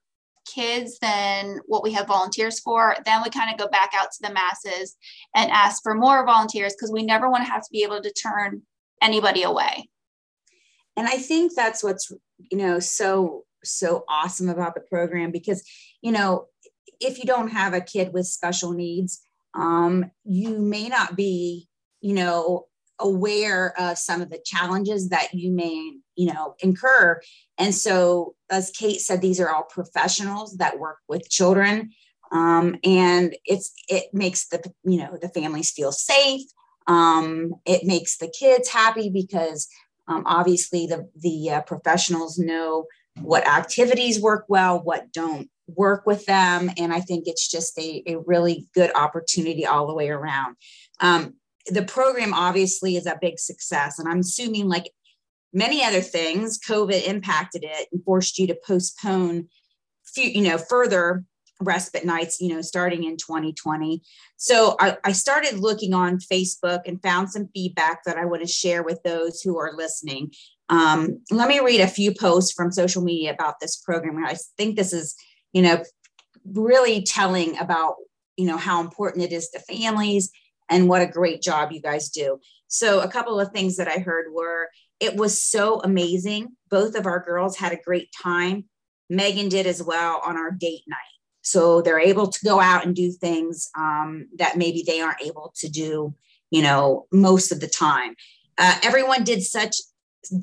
kids 0.52 0.98
than 1.00 1.58
what 1.66 1.82
we 1.82 1.92
have 1.92 2.06
volunteers 2.06 2.60
for, 2.60 2.96
then 3.04 3.22
we 3.22 3.30
kind 3.30 3.52
of 3.52 3.58
go 3.58 3.68
back 3.68 3.92
out 3.94 4.10
to 4.12 4.18
the 4.22 4.32
masses 4.32 4.96
and 5.34 5.50
ask 5.50 5.82
for 5.82 5.94
more 5.94 6.24
volunteers 6.24 6.74
because 6.74 6.92
we 6.92 7.02
never 7.02 7.30
want 7.30 7.44
to 7.44 7.50
have 7.50 7.62
to 7.62 7.70
be 7.72 7.82
able 7.82 8.00
to 8.00 8.12
turn 8.12 8.62
anybody 9.02 9.42
away. 9.42 9.88
And 10.96 11.06
I 11.08 11.16
think 11.16 11.52
that's 11.54 11.82
what's, 11.82 12.12
you 12.50 12.58
know, 12.58 12.78
so, 12.78 13.44
so 13.64 14.04
awesome 14.08 14.48
about 14.48 14.74
the 14.74 14.80
program 14.80 15.30
because, 15.30 15.62
you 16.02 16.12
know, 16.12 16.46
if 17.00 17.18
you 17.18 17.24
don't 17.24 17.48
have 17.48 17.72
a 17.72 17.80
kid 17.80 18.12
with 18.12 18.26
special 18.26 18.72
needs, 18.72 19.22
um, 19.54 20.10
you 20.24 20.58
may 20.58 20.88
not 20.88 21.16
be, 21.16 21.68
you 22.00 22.14
know, 22.14 22.66
aware 23.00 23.78
of 23.80 23.98
some 23.98 24.20
of 24.20 24.30
the 24.30 24.40
challenges 24.44 25.08
that 25.08 25.32
you 25.34 25.50
may 25.50 25.92
you 26.16 26.32
know 26.32 26.54
incur. 26.60 27.20
And 27.58 27.74
so 27.74 28.34
as 28.50 28.70
kate 28.70 29.00
said 29.00 29.20
these 29.20 29.40
are 29.40 29.52
all 29.52 29.64
professionals 29.64 30.56
that 30.58 30.78
work 30.78 30.98
with 31.08 31.28
children 31.28 31.90
um, 32.32 32.76
and 32.84 33.34
it's 33.44 33.72
it 33.88 34.12
makes 34.12 34.48
the 34.48 34.62
you 34.84 34.98
know 34.98 35.18
the 35.20 35.28
families 35.28 35.70
feel 35.70 35.92
safe. 35.92 36.42
Um, 36.86 37.54
it 37.66 37.84
makes 37.84 38.18
the 38.18 38.32
kids 38.36 38.68
happy 38.68 39.10
because 39.10 39.68
um, 40.08 40.22
obviously 40.26 40.86
the 40.86 41.08
the 41.16 41.50
uh, 41.50 41.60
professionals 41.62 42.38
know 42.38 42.86
what 43.20 43.46
activities 43.46 44.20
work 44.20 44.44
well 44.48 44.80
what 44.82 45.12
don't 45.12 45.50
work 45.66 46.06
with 46.06 46.24
them 46.26 46.70
and 46.78 46.92
i 46.92 47.00
think 47.00 47.24
it's 47.26 47.48
just 47.48 47.78
a, 47.78 48.02
a 48.06 48.18
really 48.20 48.68
good 48.72 48.90
opportunity 48.94 49.66
all 49.66 49.86
the 49.86 49.94
way 49.94 50.08
around. 50.08 50.56
Um, 51.00 51.34
the 51.70 51.84
program 51.84 52.34
obviously 52.34 52.96
is 52.96 53.06
a 53.06 53.18
big 53.20 53.38
success 53.38 53.98
and 53.98 54.08
i'm 54.08 54.20
assuming 54.20 54.68
like 54.68 54.90
many 55.52 55.84
other 55.84 56.00
things 56.00 56.58
covid 56.58 57.06
impacted 57.06 57.64
it 57.64 57.88
and 57.92 58.04
forced 58.04 58.38
you 58.38 58.46
to 58.46 58.56
postpone 58.66 59.48
few, 60.04 60.28
you 60.28 60.42
know 60.42 60.58
further 60.58 61.24
respite 61.62 62.06
nights 62.06 62.40
you 62.40 62.48
know 62.48 62.62
starting 62.62 63.04
in 63.04 63.16
2020 63.16 64.02
so 64.36 64.76
I, 64.80 64.96
I 65.04 65.12
started 65.12 65.58
looking 65.58 65.92
on 65.92 66.18
facebook 66.18 66.80
and 66.86 67.02
found 67.02 67.30
some 67.30 67.48
feedback 67.54 68.04
that 68.04 68.16
i 68.16 68.24
want 68.24 68.42
to 68.42 68.48
share 68.48 68.82
with 68.82 69.02
those 69.02 69.40
who 69.42 69.58
are 69.58 69.76
listening. 69.76 70.32
Um, 70.70 71.20
let 71.32 71.48
me 71.48 71.58
read 71.58 71.80
a 71.80 71.88
few 71.88 72.14
posts 72.14 72.52
from 72.52 72.70
social 72.70 73.02
media 73.02 73.32
about 73.34 73.58
this 73.60 73.76
program. 73.76 74.24
I 74.24 74.36
think 74.56 74.76
this 74.76 74.92
is 74.92 75.16
you 75.52 75.62
know 75.62 75.82
really 76.44 77.02
telling 77.02 77.58
about 77.58 77.96
you 78.36 78.46
know 78.46 78.56
how 78.56 78.80
important 78.80 79.24
it 79.24 79.32
is 79.32 79.48
to 79.50 79.58
families 79.60 80.30
and 80.70 80.88
what 80.88 81.02
a 81.02 81.06
great 81.06 81.42
job 81.42 81.72
you 81.72 81.80
guys 81.80 82.08
do. 82.08 82.40
So, 82.68 83.00
a 83.00 83.08
couple 83.08 83.38
of 83.38 83.50
things 83.50 83.76
that 83.76 83.88
I 83.88 83.98
heard 83.98 84.32
were 84.32 84.70
it 85.00 85.16
was 85.16 85.42
so 85.42 85.80
amazing. 85.80 86.56
Both 86.70 86.94
of 86.94 87.06
our 87.06 87.20
girls 87.20 87.56
had 87.56 87.72
a 87.72 87.82
great 87.84 88.10
time. 88.22 88.64
Megan 89.10 89.48
did 89.48 89.66
as 89.66 89.82
well 89.82 90.22
on 90.24 90.36
our 90.36 90.52
date 90.52 90.84
night. 90.86 90.98
So, 91.42 91.82
they're 91.82 91.98
able 91.98 92.28
to 92.28 92.44
go 92.44 92.60
out 92.60 92.86
and 92.86 92.94
do 92.94 93.10
things 93.10 93.68
um, 93.76 94.28
that 94.36 94.56
maybe 94.56 94.84
they 94.86 95.00
aren't 95.00 95.22
able 95.22 95.52
to 95.56 95.68
do, 95.68 96.14
you 96.50 96.62
know, 96.62 97.06
most 97.12 97.50
of 97.50 97.60
the 97.60 97.68
time. 97.68 98.14
Uh, 98.56 98.78
everyone 98.82 99.24
did 99.24 99.42
such, 99.42 99.76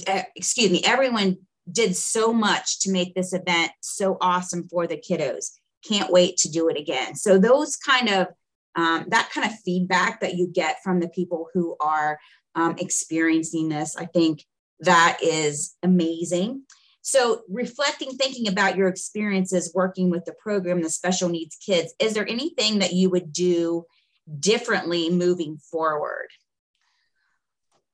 uh, 0.08 0.24
excuse 0.36 0.72
me, 0.72 0.82
everyone 0.86 1.38
did 1.72 1.96
so 1.96 2.34
much 2.34 2.80
to 2.80 2.92
make 2.92 3.14
this 3.16 3.34
event 3.34 3.72
so 3.82 4.18
awesome 4.20 4.68
for 4.68 4.88
the 4.88 4.98
kiddos. 4.98 5.52
Can't 5.88 6.12
wait 6.12 6.36
to 6.38 6.52
do 6.52 6.68
it 6.68 6.78
again. 6.78 7.16
So, 7.16 7.38
those 7.38 7.78
kind 7.78 8.10
of 8.10 8.28
um, 8.78 9.06
that 9.10 9.32
kind 9.34 9.46
of 9.46 9.60
feedback 9.66 10.22
that 10.22 10.36
you 10.36 10.48
get 10.48 10.78
from 10.84 11.00
the 11.00 11.10
people 11.10 11.50
who 11.54 11.76
are 11.82 12.20
um, 12.56 12.76
experiencing 12.78 13.70
this, 13.70 13.96
I 13.98 14.06
think 14.06 14.46
that 14.82 15.18
is 15.22 15.76
amazing. 15.82 16.62
So, 17.02 17.42
reflecting, 17.50 18.12
thinking 18.12 18.48
about 18.48 18.78
your 18.78 18.88
experiences 18.88 19.72
working 19.74 20.10
with 20.10 20.26
the 20.26 20.34
program, 20.34 20.82
the 20.82 20.90
special 20.90 21.30
needs 21.30 21.56
kids, 21.56 21.94
is 22.00 22.14
there 22.14 22.28
anything 22.28 22.80
that 22.80 22.94
you 22.94 23.10
would 23.10 23.34
do 23.34 23.86
differently 24.40 25.10
moving 25.10 25.58
forward? 25.58 26.28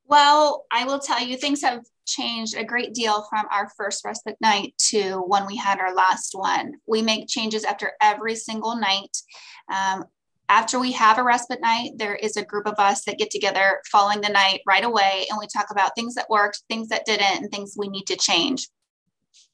Well, 0.05 0.65
I 0.71 0.85
will 0.85 0.99
tell 0.99 1.21
you, 1.21 1.37
things 1.37 1.61
have 1.61 1.83
changed 2.05 2.57
a 2.57 2.65
great 2.65 2.93
deal 2.93 3.25
from 3.29 3.45
our 3.51 3.69
first 3.77 4.03
respite 4.03 4.37
night 4.41 4.73
to 4.89 5.19
when 5.27 5.45
we 5.45 5.55
had 5.55 5.79
our 5.79 5.93
last 5.95 6.33
one. 6.33 6.73
We 6.85 7.01
make 7.01 7.27
changes 7.27 7.63
after 7.63 7.93
every 8.01 8.35
single 8.35 8.75
night. 8.75 9.15
Um, 9.73 10.05
after 10.53 10.79
we 10.79 10.91
have 10.91 11.17
a 11.17 11.23
respite 11.23 11.61
night, 11.61 11.93
there 11.95 12.13
is 12.13 12.37
a 12.37 12.45
group 12.45 12.67
of 12.67 12.75
us 12.77 13.05
that 13.05 13.17
get 13.17 13.31
together 13.31 13.81
following 13.91 14.21
the 14.21 14.29
night 14.29 14.61
right 14.67 14.83
away 14.83 15.25
and 15.27 15.39
we 15.39 15.47
talk 15.47 15.71
about 15.71 15.95
things 15.95 16.13
that 16.13 16.29
worked, 16.29 16.61
things 16.69 16.89
that 16.89 17.07
didn't, 17.07 17.41
and 17.41 17.49
things 17.49 17.73
we 17.75 17.87
need 17.87 18.05
to 18.05 18.15
change. 18.15 18.67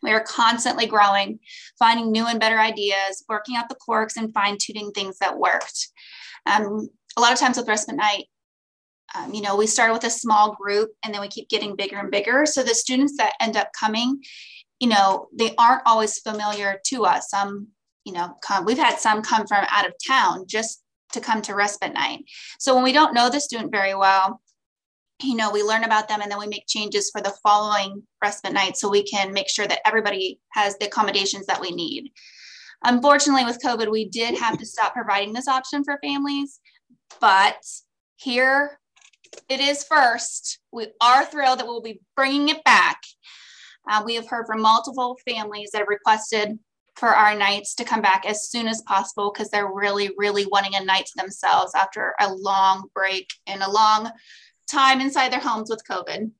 We 0.03 0.11
are 0.11 0.19
constantly 0.19 0.87
growing, 0.87 1.39
finding 1.79 2.11
new 2.11 2.27
and 2.27 2.37
better 2.37 2.59
ideas, 2.59 3.23
working 3.29 3.55
out 3.55 3.69
the 3.69 3.77
quirks, 3.79 4.17
and 4.17 4.33
fine 4.33 4.57
tuning 4.59 4.91
things 4.91 5.17
that 5.19 5.39
worked. 5.39 5.87
Um, 6.45 6.89
a 7.15 7.21
lot 7.21 7.31
of 7.31 7.39
times 7.39 7.55
with 7.55 7.69
respite 7.69 7.95
night, 7.95 8.25
um, 9.15 9.33
you 9.33 9.41
know, 9.41 9.55
we 9.55 9.67
started 9.67 9.93
with 9.93 10.03
a 10.03 10.09
small 10.09 10.53
group 10.53 10.89
and 11.05 11.13
then 11.13 11.21
we 11.21 11.29
keep 11.29 11.47
getting 11.47 11.77
bigger 11.77 11.97
and 11.97 12.11
bigger. 12.11 12.45
So 12.45 12.61
the 12.61 12.75
students 12.75 13.15
that 13.17 13.35
end 13.39 13.55
up 13.55 13.69
coming, 13.71 14.21
you 14.81 14.89
know, 14.89 15.29
they 15.33 15.55
aren't 15.57 15.83
always 15.85 16.19
familiar 16.19 16.81
to 16.87 17.05
us. 17.05 17.29
Some 17.29 17.69
you 18.05 18.13
know, 18.15 18.35
come, 18.41 18.65
we've 18.65 18.77
had 18.77 18.99
some 18.99 19.21
come 19.21 19.45
from 19.45 19.65
out 19.69 19.85
of 19.85 19.93
town 20.05 20.45
just 20.47 20.81
to 21.13 21.21
come 21.21 21.41
to 21.43 21.55
respite 21.55 21.93
night. 21.93 22.25
So 22.59 22.75
when 22.75 22.83
we 22.83 22.93
don't 22.93 23.13
know 23.13 23.29
the 23.29 23.39
student 23.39 23.71
very 23.71 23.95
well, 23.95 24.41
you 25.21 25.35
know, 25.35 25.51
we 25.51 25.63
learn 25.63 25.83
about 25.83 26.07
them 26.07 26.21
and 26.21 26.31
then 26.31 26.39
we 26.39 26.47
make 26.47 26.67
changes 26.67 27.09
for 27.09 27.21
the 27.21 27.35
following 27.43 28.03
respite 28.21 28.53
night 28.53 28.77
so 28.77 28.89
we 28.89 29.03
can 29.03 29.33
make 29.33 29.49
sure 29.49 29.67
that 29.67 29.85
everybody 29.85 30.39
has 30.53 30.77
the 30.77 30.87
accommodations 30.87 31.45
that 31.47 31.59
we 31.59 31.71
need. 31.71 32.11
Unfortunately, 32.83 33.43
with 33.43 33.61
COVID, 33.61 33.91
we 33.91 34.05
did 34.05 34.37
have 34.37 34.57
to 34.57 34.65
stop 34.65 34.93
providing 34.93 35.33
this 35.33 35.49
option 35.49 35.83
for 35.83 35.99
families, 36.01 36.59
but 37.19 37.57
here 38.15 38.79
it 39.49 39.59
is 39.59 39.83
first. 39.83 40.59
We 40.71 40.87
are 41.01 41.25
thrilled 41.25 41.59
that 41.59 41.67
we'll 41.67 41.81
be 41.81 41.99
bringing 42.15 42.49
it 42.49 42.63
back. 42.63 43.01
Uh, 43.89 44.01
we 44.05 44.15
have 44.15 44.27
heard 44.27 44.45
from 44.45 44.61
multiple 44.61 45.17
families 45.27 45.71
that 45.71 45.79
have 45.79 45.87
requested 45.87 46.57
for 46.99 47.15
our 47.15 47.33
nights 47.33 47.75
to 47.75 47.85
come 47.85 48.01
back 48.01 48.25
as 48.27 48.49
soon 48.49 48.67
as 48.67 48.81
possible 48.81 49.31
because 49.31 49.49
they're 49.49 49.71
really, 49.71 50.11
really 50.17 50.45
wanting 50.45 50.75
a 50.75 50.83
night 50.83 51.05
to 51.05 51.13
themselves 51.15 51.73
after 51.73 52.13
a 52.19 52.33
long 52.33 52.89
break 52.93 53.29
and 53.47 53.63
a 53.63 53.71
long 53.71 54.11
time 54.69 54.99
inside 54.99 55.31
their 55.31 55.39
homes 55.39 55.69
with 55.69 55.81
COVID. 55.89 56.31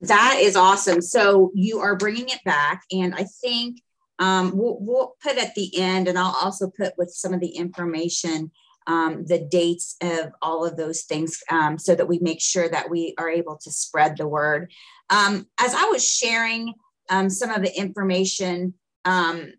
That 0.00 0.38
is 0.40 0.56
awesome. 0.56 1.00
So 1.00 1.52
you 1.54 1.78
are 1.78 1.96
bringing 1.96 2.28
it 2.28 2.40
back, 2.44 2.82
and 2.92 3.14
I 3.14 3.26
think 3.40 3.80
um, 4.18 4.56
we'll, 4.56 4.78
we'll 4.80 5.14
put 5.22 5.38
at 5.38 5.54
the 5.54 5.78
end, 5.78 6.08
and 6.08 6.18
I'll 6.18 6.36
also 6.42 6.68
put 6.68 6.94
with 6.98 7.10
some 7.10 7.32
of 7.32 7.40
the 7.40 7.48
information 7.48 8.50
um, 8.88 9.26
the 9.26 9.38
dates 9.38 9.96
of 10.00 10.32
all 10.40 10.64
of 10.64 10.76
those 10.76 11.02
things 11.02 11.42
um, 11.50 11.78
so 11.78 11.94
that 11.94 12.08
we 12.08 12.18
make 12.20 12.40
sure 12.40 12.68
that 12.68 12.88
we 12.88 13.14
are 13.18 13.28
able 13.28 13.58
to 13.58 13.70
spread 13.70 14.16
the 14.16 14.26
word. 14.26 14.72
Um, 15.10 15.46
as 15.60 15.74
I 15.74 15.84
was 15.84 16.08
sharing 16.08 16.72
um, 17.08 17.30
some 17.30 17.50
of 17.50 17.62
the 17.62 17.76
information, 17.78 18.74
um, 19.04 19.52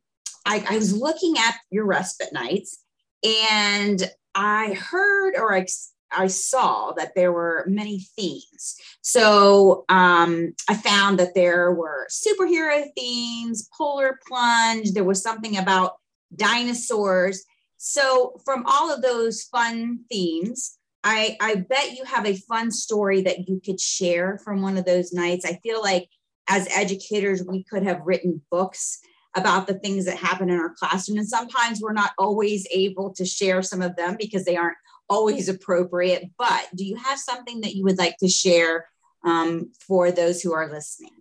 I, 0.46 0.64
I, 0.70 0.76
was 0.78 0.96
looking 0.96 1.36
at 1.38 1.56
your 1.70 1.86
respite 1.86 2.34
nights 2.34 2.84
and 3.24 4.10
I 4.36 4.74
heard 4.74 5.36
or 5.36 5.56
I, 5.56 5.66
I 6.12 6.28
saw 6.28 6.92
that 6.94 7.14
there 7.16 7.32
were 7.32 7.66
many 7.68 8.02
themes. 8.16 8.76
So 9.02 9.86
um, 9.90 10.54
I 10.68 10.76
found 10.76 11.20
that 11.20 11.36
there 11.36 11.74
were 11.74 12.08
superhero 12.10 12.86
themes, 12.96 13.70
polar 13.76 14.20
plunge, 14.28 14.92
there 14.92 15.04
was 15.04 15.22
something 15.22 15.58
about 15.58 15.94
dinosaurs. 16.36 17.44
So, 17.78 18.34
from 18.44 18.66
all 18.68 18.94
of 18.94 19.02
those 19.02 19.44
fun 19.44 20.02
themes, 20.12 20.78
I, 21.04 21.38
I 21.40 21.56
bet 21.56 21.98
you 21.98 22.04
have 22.04 22.26
a 22.26 22.36
fun 22.36 22.72
story 22.72 23.22
that 23.22 23.48
you 23.48 23.62
could 23.64 23.80
share 23.80 24.38
from 24.44 24.62
one 24.62 24.78
of 24.78 24.86
those 24.86 25.14
nights. 25.14 25.46
I 25.46 25.60
feel 25.64 25.82
like 25.82 26.10
as 26.50 26.68
educators, 26.76 27.44
we 27.44 27.64
could 27.64 27.84
have 27.84 28.02
written 28.04 28.42
books 28.52 29.00
about 29.36 29.68
the 29.68 29.76
things 29.76 30.06
that 30.06 30.18
happen 30.18 30.50
in 30.50 30.60
our 30.60 30.74
classroom. 30.74 31.20
And 31.20 31.28
sometimes 31.28 31.80
we're 31.80 31.94
not 31.94 32.12
always 32.18 32.68
able 32.72 33.14
to 33.14 33.24
share 33.24 33.62
some 33.62 33.82
of 33.82 33.96
them 33.96 34.18
because 34.20 34.44
they 34.44 34.58
aren't 34.58 34.78
always 35.08 35.48
appropriate. 35.48 36.32
But 36.38 36.68
do 36.76 36.84
you 36.84 36.96
have 36.96 37.20
something 37.20 37.62
that 37.62 37.76
you 37.76 37.84
would 37.84 38.00
like 38.00 38.18
to 38.18 38.28
share 38.28 38.90
um, 39.24 39.72
for 39.80 40.12
those 40.12 40.42
who 40.42 40.54
are 40.54 40.70
listening? 40.70 41.12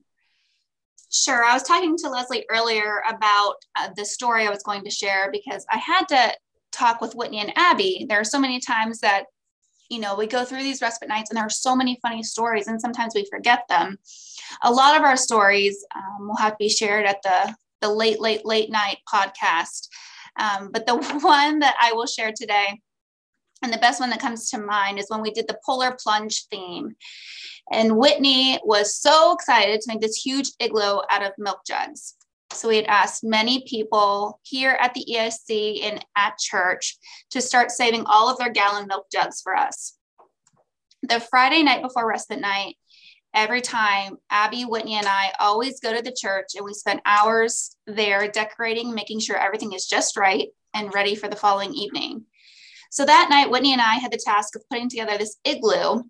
Sure. 1.10 1.44
I 1.44 1.54
was 1.54 1.62
talking 1.62 1.96
to 1.98 2.08
Leslie 2.08 2.44
earlier 2.50 3.02
about 3.08 3.54
uh, 3.76 3.88
the 3.96 4.04
story 4.04 4.46
I 4.46 4.50
was 4.50 4.62
going 4.62 4.84
to 4.84 4.90
share 4.90 5.30
because 5.30 5.64
I 5.70 5.78
had 5.78 6.06
to 6.08 6.34
talk 6.72 7.00
with 7.00 7.14
Whitney 7.14 7.40
and 7.40 7.52
Abby. 7.56 8.06
There 8.08 8.20
are 8.20 8.24
so 8.24 8.38
many 8.38 8.60
times 8.60 9.00
that, 9.00 9.24
you 9.88 9.98
know, 10.00 10.14
we 10.14 10.26
go 10.26 10.44
through 10.44 10.62
these 10.62 10.82
respite 10.82 11.08
nights 11.08 11.30
and 11.30 11.36
there 11.36 11.46
are 11.46 11.50
so 11.50 11.74
many 11.74 11.98
funny 12.02 12.22
stories, 12.22 12.66
and 12.66 12.80
sometimes 12.80 13.14
we 13.14 13.26
forget 13.30 13.64
them. 13.68 13.98
A 14.62 14.70
lot 14.70 14.96
of 14.96 15.02
our 15.02 15.16
stories 15.16 15.84
um, 15.94 16.28
will 16.28 16.36
have 16.36 16.52
to 16.52 16.58
be 16.58 16.68
shared 16.68 17.06
at 17.06 17.22
the 17.22 17.54
the 17.80 17.88
late, 17.88 18.20
late, 18.20 18.44
late 18.44 18.70
night 18.70 18.98
podcast. 19.12 19.88
Um, 20.38 20.70
but 20.72 20.86
the 20.86 20.96
one 21.22 21.60
that 21.60 21.76
I 21.80 21.92
will 21.92 22.06
share 22.06 22.32
today, 22.34 22.80
and 23.62 23.72
the 23.72 23.78
best 23.78 24.00
one 24.00 24.10
that 24.10 24.20
comes 24.20 24.50
to 24.50 24.58
mind, 24.58 24.98
is 24.98 25.06
when 25.08 25.22
we 25.22 25.30
did 25.30 25.48
the 25.48 25.58
polar 25.64 25.96
plunge 26.02 26.46
theme. 26.50 26.96
And 27.70 27.96
Whitney 27.96 28.58
was 28.64 28.94
so 28.94 29.32
excited 29.32 29.80
to 29.80 29.92
make 29.92 30.00
this 30.00 30.16
huge 30.16 30.50
igloo 30.58 31.00
out 31.10 31.22
of 31.22 31.32
milk 31.38 31.60
jugs. 31.66 32.14
So 32.52 32.68
we 32.68 32.76
had 32.76 32.86
asked 32.86 33.22
many 33.24 33.64
people 33.68 34.40
here 34.42 34.76
at 34.80 34.94
the 34.94 35.06
ESC 35.10 35.84
and 35.84 36.04
at 36.16 36.38
church 36.38 36.96
to 37.30 37.42
start 37.42 37.70
saving 37.70 38.04
all 38.06 38.30
of 38.30 38.38
their 38.38 38.50
gallon 38.50 38.86
milk 38.88 39.06
jugs 39.12 39.40
for 39.42 39.54
us. 39.54 39.96
The 41.02 41.20
Friday 41.20 41.62
night 41.62 41.82
before 41.82 42.08
respite 42.08 42.40
night, 42.40 42.76
every 43.34 43.60
time 43.60 44.16
Abby, 44.30 44.64
Whitney, 44.64 44.94
and 44.94 45.06
I 45.06 45.32
always 45.38 45.80
go 45.80 45.94
to 45.94 46.02
the 46.02 46.16
church 46.18 46.48
and 46.56 46.64
we 46.64 46.74
spend 46.74 47.00
hours 47.04 47.76
there 47.86 48.28
decorating, 48.28 48.94
making 48.94 49.20
sure 49.20 49.36
everything 49.36 49.72
is 49.72 49.86
just 49.86 50.16
right 50.16 50.48
and 50.74 50.92
ready 50.92 51.14
for 51.14 51.28
the 51.28 51.36
following 51.36 51.74
evening. 51.74 52.24
So 52.90 53.04
that 53.04 53.28
night, 53.30 53.50
Whitney 53.50 53.72
and 53.72 53.82
I 53.82 53.94
had 53.94 54.10
the 54.10 54.22
task 54.24 54.56
of 54.56 54.62
putting 54.70 54.88
together 54.88 55.18
this 55.18 55.36
igloo 55.44 56.02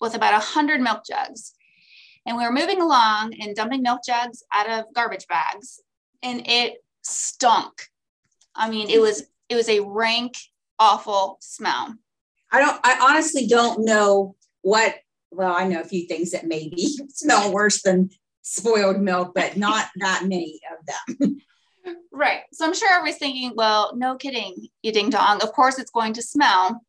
with 0.00 0.14
about 0.14 0.32
100 0.32 0.80
milk 0.80 1.02
jugs. 1.08 1.54
And 2.28 2.36
we 2.36 2.44
were 2.44 2.52
moving 2.52 2.82
along 2.82 3.32
and 3.40 3.56
dumping 3.56 3.80
milk 3.80 4.02
jugs 4.06 4.42
out 4.52 4.68
of 4.68 4.92
garbage 4.94 5.26
bags, 5.28 5.80
and 6.22 6.46
it 6.46 6.84
stunk. 7.00 7.88
I 8.54 8.68
mean, 8.68 8.90
it 8.90 9.00
was 9.00 9.22
it 9.48 9.56
was 9.56 9.70
a 9.70 9.80
rank, 9.80 10.36
awful 10.78 11.38
smell. 11.40 11.94
I 12.52 12.60
don't 12.60 12.78
I 12.84 12.98
honestly 13.10 13.46
don't 13.46 13.82
know 13.82 14.36
what 14.60 14.96
well, 15.30 15.54
I 15.56 15.66
know 15.66 15.80
a 15.80 15.84
few 15.84 16.06
things 16.06 16.32
that 16.32 16.46
maybe 16.46 16.86
smell 17.08 17.50
worse 17.50 17.80
than 17.80 18.10
spoiled 18.42 19.00
milk, 19.00 19.32
but 19.34 19.56
not 19.56 19.86
that 19.96 20.24
many 20.26 20.60
of 20.70 21.16
them. 21.18 21.40
Right. 22.12 22.40
So 22.52 22.66
I'm 22.66 22.74
sure 22.74 22.90
everybody's 22.92 23.18
thinking, 23.18 23.52
well, 23.54 23.96
no 23.96 24.16
kidding, 24.16 24.68
you 24.82 24.92
ding 24.92 25.08
dong. 25.08 25.40
Of 25.42 25.52
course 25.52 25.78
it's 25.78 25.90
going 25.90 26.12
to 26.14 26.22
smell. 26.22 26.82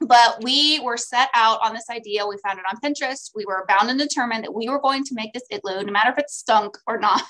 But 0.00 0.42
we 0.42 0.78
were 0.80 0.96
set 0.96 1.28
out 1.34 1.58
on 1.62 1.74
this 1.74 1.90
idea. 1.90 2.26
We 2.26 2.36
found 2.38 2.58
it 2.58 2.64
on 2.70 2.80
Pinterest. 2.80 3.30
We 3.34 3.44
were 3.44 3.64
bound 3.66 3.90
and 3.90 3.98
determined 3.98 4.44
that 4.44 4.54
we 4.54 4.68
were 4.68 4.80
going 4.80 5.04
to 5.04 5.14
make 5.14 5.32
this 5.32 5.42
igloo, 5.50 5.82
no 5.82 5.92
matter 5.92 6.10
if 6.10 6.18
it 6.18 6.30
stunk 6.30 6.78
or 6.86 6.98
not. 6.98 7.22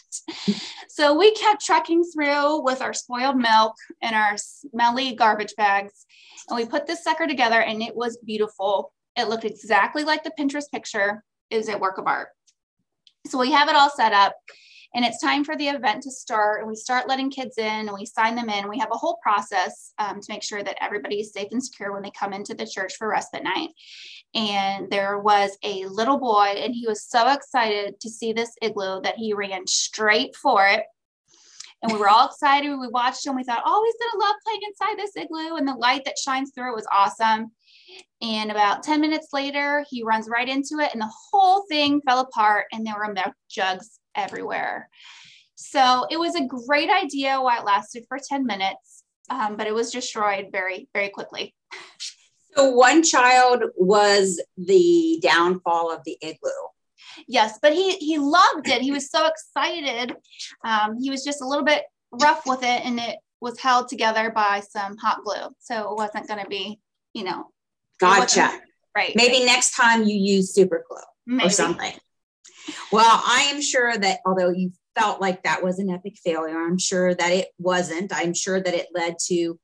so 0.89 1.17
we 1.17 1.33
kept 1.33 1.65
trekking 1.65 2.05
through 2.05 2.63
with 2.63 2.83
our 2.83 2.93
spoiled 2.93 3.37
milk 3.37 3.75
and 4.03 4.15
our 4.15 4.37
smelly 4.37 5.15
garbage 5.15 5.55
bags. 5.57 6.05
And 6.49 6.57
we 6.57 6.67
put 6.67 6.87
this 6.87 7.03
sucker 7.03 7.27
together, 7.27 7.61
and 7.61 7.83
it 7.83 7.97
was 7.97 8.19
beautiful. 8.19 8.93
It 9.17 9.29
looked 9.29 9.45
exactly 9.45 10.05
like 10.05 10.23
the 10.23 10.33
Pinterest 10.39 10.71
picture. 10.71 11.25
It 11.51 11.57
was 11.57 11.69
a 11.69 11.79
work 11.79 11.99
of 11.99 12.07
art. 12.07 12.29
So 13.27 13.39
we 13.39 13.51
have 13.53 13.69
it 13.69 13.77
all 13.77 13.91
set 13.91 14.13
up 14.13 14.35
and 14.95 15.05
it's 15.05 15.21
time 15.21 15.45
for 15.45 15.57
the 15.57 15.69
event 15.69 16.03
to 16.03 16.11
start 16.11 16.61
and 16.61 16.69
we 16.69 16.75
start 16.75 17.09
letting 17.09 17.31
kids 17.31 17.59
in 17.59 17.65
and 17.65 17.93
we 17.93 18.07
sign 18.07 18.35
them 18.35 18.49
in. 18.49 18.69
We 18.69 18.79
have 18.79 18.91
a 18.91 18.97
whole 18.97 19.19
process 19.23 19.93
um, 19.99 20.21
to 20.21 20.33
make 20.33 20.43
sure 20.43 20.63
that 20.63 20.83
everybody 20.83 21.21
is 21.21 21.33
safe 21.33 21.49
and 21.53 21.63
secure 21.63 21.93
when 21.93 22.03
they 22.03 22.11
come 22.19 22.33
into 22.33 22.55
the 22.55 22.67
church 22.67 22.95
for 22.97 23.09
respite 23.09 23.45
night 23.45 23.71
and 24.35 24.91
there 24.91 25.19
was 25.19 25.57
a 25.63 25.85
little 25.87 26.19
boy 26.19 26.55
and 26.57 26.75
he 26.75 26.87
was 26.87 27.05
so 27.05 27.31
excited 27.31 28.01
to 28.01 28.11
see 28.11 28.33
this 28.33 28.53
igloo 28.63 29.01
that 29.03 29.17
he 29.17 29.33
ran 29.33 29.67
straight 29.67 30.35
for 30.37 30.67
it. 30.67 30.85
And 31.81 31.93
we 31.93 31.99
were 31.99 32.09
all 32.09 32.27
excited. 32.27 32.77
We 32.77 32.89
watched 32.89 33.25
him. 33.25 33.37
We 33.37 33.45
thought 33.45 33.63
oh 33.65 33.85
he's 33.85 33.95
going 34.01 34.21
to 34.21 34.27
love 34.27 34.37
playing 34.45 34.61
inside 34.67 34.99
this 34.99 35.17
igloo. 35.17 35.57
And 35.57 35.69
the 35.69 35.75
light 35.75 36.05
that 36.07 36.19
shines 36.19 36.51
through 36.53 36.73
it 36.73 36.77
was 36.77 36.89
awesome. 36.93 37.53
And 38.21 38.51
about 38.51 38.83
10 38.83 39.01
minutes 39.01 39.29
later, 39.33 39.85
he 39.89 40.03
runs 40.03 40.29
right 40.29 40.49
into 40.49 40.79
it, 40.81 40.93
and 40.93 41.01
the 41.01 41.13
whole 41.31 41.65
thing 41.71 42.03
fell 42.07 42.21
apart, 42.21 42.67
and 42.73 42.85
there 42.85 42.97
were 42.99 43.13
milk 43.13 43.33
jugs 43.49 43.98
everywhere. 44.15 44.89
So 45.55 46.07
it 46.11 46.19
was 46.19 46.35
a 46.35 46.47
great 46.47 46.91
idea 46.91 47.41
while 47.41 47.61
it 47.61 47.65
lasted 47.65 48.05
for 48.09 48.19
10 48.19 48.47
minutes, 48.47 49.03
um, 49.29 49.57
but 49.57 49.67
it 49.67 49.75
was 49.75 49.91
destroyed 49.91 50.49
very, 50.53 50.89
very 50.95 51.09
quickly. 51.09 51.55
So 52.55 52.71
one 52.71 53.03
child 53.03 53.63
was 53.77 54.41
the 54.57 55.19
downfall 55.23 55.93
of 55.93 56.03
the 56.05 56.17
igloo. 56.23 56.51
Yes, 57.27 57.59
but 57.61 57.73
he 57.73 57.97
he 57.97 58.19
loved 58.19 58.69
it. 58.69 58.83
He 58.83 58.93
was 58.93 59.11
so 59.11 59.27
excited. 59.27 60.15
Um, 60.65 60.97
he 61.01 61.11
was 61.11 61.25
just 61.25 61.43
a 61.43 61.47
little 61.47 61.65
bit 61.65 61.83
rough 62.13 62.47
with 62.47 62.63
it, 62.63 62.85
and 62.85 63.01
it 63.01 63.19
was 63.41 63.59
held 63.59 63.89
together 63.89 64.31
by 64.31 64.61
some 64.61 64.97
hot 64.97 65.23
glue, 65.25 65.49
so 65.59 65.91
it 65.91 65.97
wasn't 65.97 66.29
going 66.29 66.43
to 66.43 66.49
be, 66.49 66.81
you 67.15 67.25
know. 67.25 67.51
Gotcha. 67.99 68.61
Right. 68.97 69.13
Maybe 69.15 69.45
next 69.45 69.77
time 69.77 70.05
you 70.05 70.17
use 70.17 70.55
super 70.55 70.85
glue 70.89 70.99
Maybe. 71.27 71.49
or 71.49 71.51
something. 71.51 71.93
Well, 72.93 73.23
I 73.27 73.49
am 73.51 73.61
sure 73.61 73.97
that 73.97 74.21
although 74.25 74.51
you 74.51 74.73
felt 74.99 75.21
like 75.21 75.43
that 75.43 75.63
was 75.63 75.79
an 75.79 75.91
epic 75.91 76.17
failure, 76.23 76.59
I'm 76.59 76.79
sure 76.79 77.15
that 77.15 77.33
it 77.33 77.49
wasn't. 77.59 78.13
I'm 78.15 78.35
sure 78.35 78.61
that 78.61 78.75
it 78.75 78.89
led 78.95 79.17
to 79.27 79.59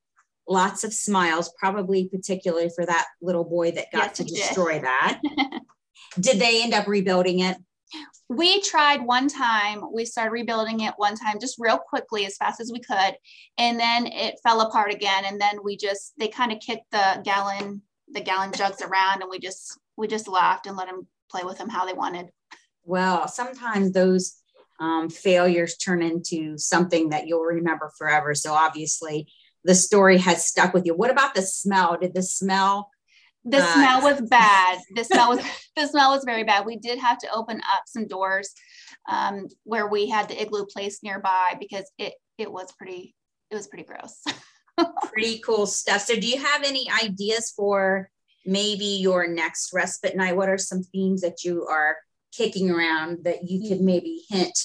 lots 0.48 0.84
of 0.84 0.92
smiles, 0.92 1.52
probably 1.58 2.08
particularly 2.08 2.70
for 2.74 2.84
that 2.84 3.06
little 3.22 3.44
boy 3.44 3.72
that 3.72 3.92
got 3.92 4.08
yes, 4.08 4.16
to 4.18 4.24
destroy 4.24 4.74
did. 4.74 4.84
that. 4.84 5.20
did 6.20 6.38
they 6.38 6.62
end 6.62 6.74
up 6.74 6.86
rebuilding 6.86 7.40
it? 7.40 7.56
We 8.28 8.60
tried 8.62 9.02
one 9.02 9.28
time. 9.28 9.82
We 9.92 10.04
started 10.04 10.32
rebuilding 10.32 10.80
it 10.80 10.94
one 10.96 11.14
time, 11.14 11.38
just 11.40 11.56
real 11.58 11.78
quickly, 11.78 12.24
as 12.26 12.36
fast 12.36 12.60
as 12.60 12.72
we 12.72 12.80
could, 12.80 13.16
and 13.58 13.78
then 13.78 14.06
it 14.06 14.40
fell 14.42 14.62
apart 14.62 14.92
again. 14.92 15.24
And 15.26 15.40
then 15.40 15.58
we 15.62 15.76
just 15.76 16.14
they 16.18 16.28
kind 16.28 16.50
of 16.50 16.58
kicked 16.60 16.90
the 16.90 17.20
gallon 17.24 17.82
the 18.12 18.20
gallon 18.20 18.52
jugs 18.52 18.82
around, 18.82 19.20
and 19.20 19.30
we 19.30 19.38
just 19.38 19.78
we 19.96 20.08
just 20.08 20.26
laughed 20.26 20.66
and 20.66 20.76
let 20.76 20.88
them 20.88 21.06
play 21.30 21.42
with 21.44 21.58
them 21.58 21.68
how 21.68 21.84
they 21.84 21.92
wanted 21.92 22.30
well. 22.84 23.28
Sometimes 23.28 23.92
those 23.92 24.36
um, 24.80 25.08
failures 25.08 25.76
turn 25.76 26.02
into 26.02 26.58
something 26.58 27.10
that 27.10 27.26
you'll 27.26 27.42
remember 27.42 27.92
forever. 27.96 28.34
So 28.34 28.52
obviously, 28.52 29.28
the 29.64 29.74
story 29.74 30.18
has 30.18 30.46
stuck 30.46 30.74
with 30.74 30.84
you. 30.86 30.94
What 30.94 31.10
about 31.10 31.34
the 31.34 31.42
smell? 31.42 31.96
Did 32.00 32.14
the 32.14 32.22
smell? 32.22 32.90
The 33.44 33.58
uh, 33.58 33.74
smell 33.74 34.02
was 34.02 34.20
bad. 34.30 34.78
The 34.94 35.04
smell 35.04 35.30
was 35.30 35.44
the 35.76 35.86
smell 35.86 36.12
was 36.12 36.24
very 36.24 36.44
bad. 36.44 36.66
We 36.66 36.76
did 36.76 36.98
have 36.98 37.18
to 37.18 37.32
open 37.32 37.58
up 37.58 37.84
some 37.86 38.06
doors 38.06 38.52
um, 39.08 39.48
where 39.64 39.88
we 39.88 40.08
had 40.08 40.28
the 40.28 40.40
igloo 40.40 40.66
place 40.66 41.02
nearby 41.02 41.56
because 41.58 41.90
it 41.98 42.14
it 42.38 42.50
was 42.50 42.72
pretty 42.72 43.14
it 43.50 43.54
was 43.54 43.66
pretty 43.66 43.84
gross. 43.84 44.22
pretty 45.04 45.38
cool 45.38 45.66
stuff. 45.66 46.02
So, 46.02 46.16
do 46.16 46.26
you 46.26 46.42
have 46.42 46.62
any 46.64 46.88
ideas 47.02 47.52
for 47.56 48.10
maybe 48.44 48.84
your 48.84 49.26
next 49.26 49.72
respite 49.72 50.16
night? 50.16 50.36
What 50.36 50.48
are 50.48 50.58
some 50.58 50.82
themes 50.82 51.20
that 51.20 51.44
you 51.44 51.66
are 51.66 51.96
kicking 52.36 52.70
around 52.70 53.24
that 53.24 53.48
you 53.48 53.68
could 53.68 53.80
maybe 53.80 54.24
hint 54.28 54.58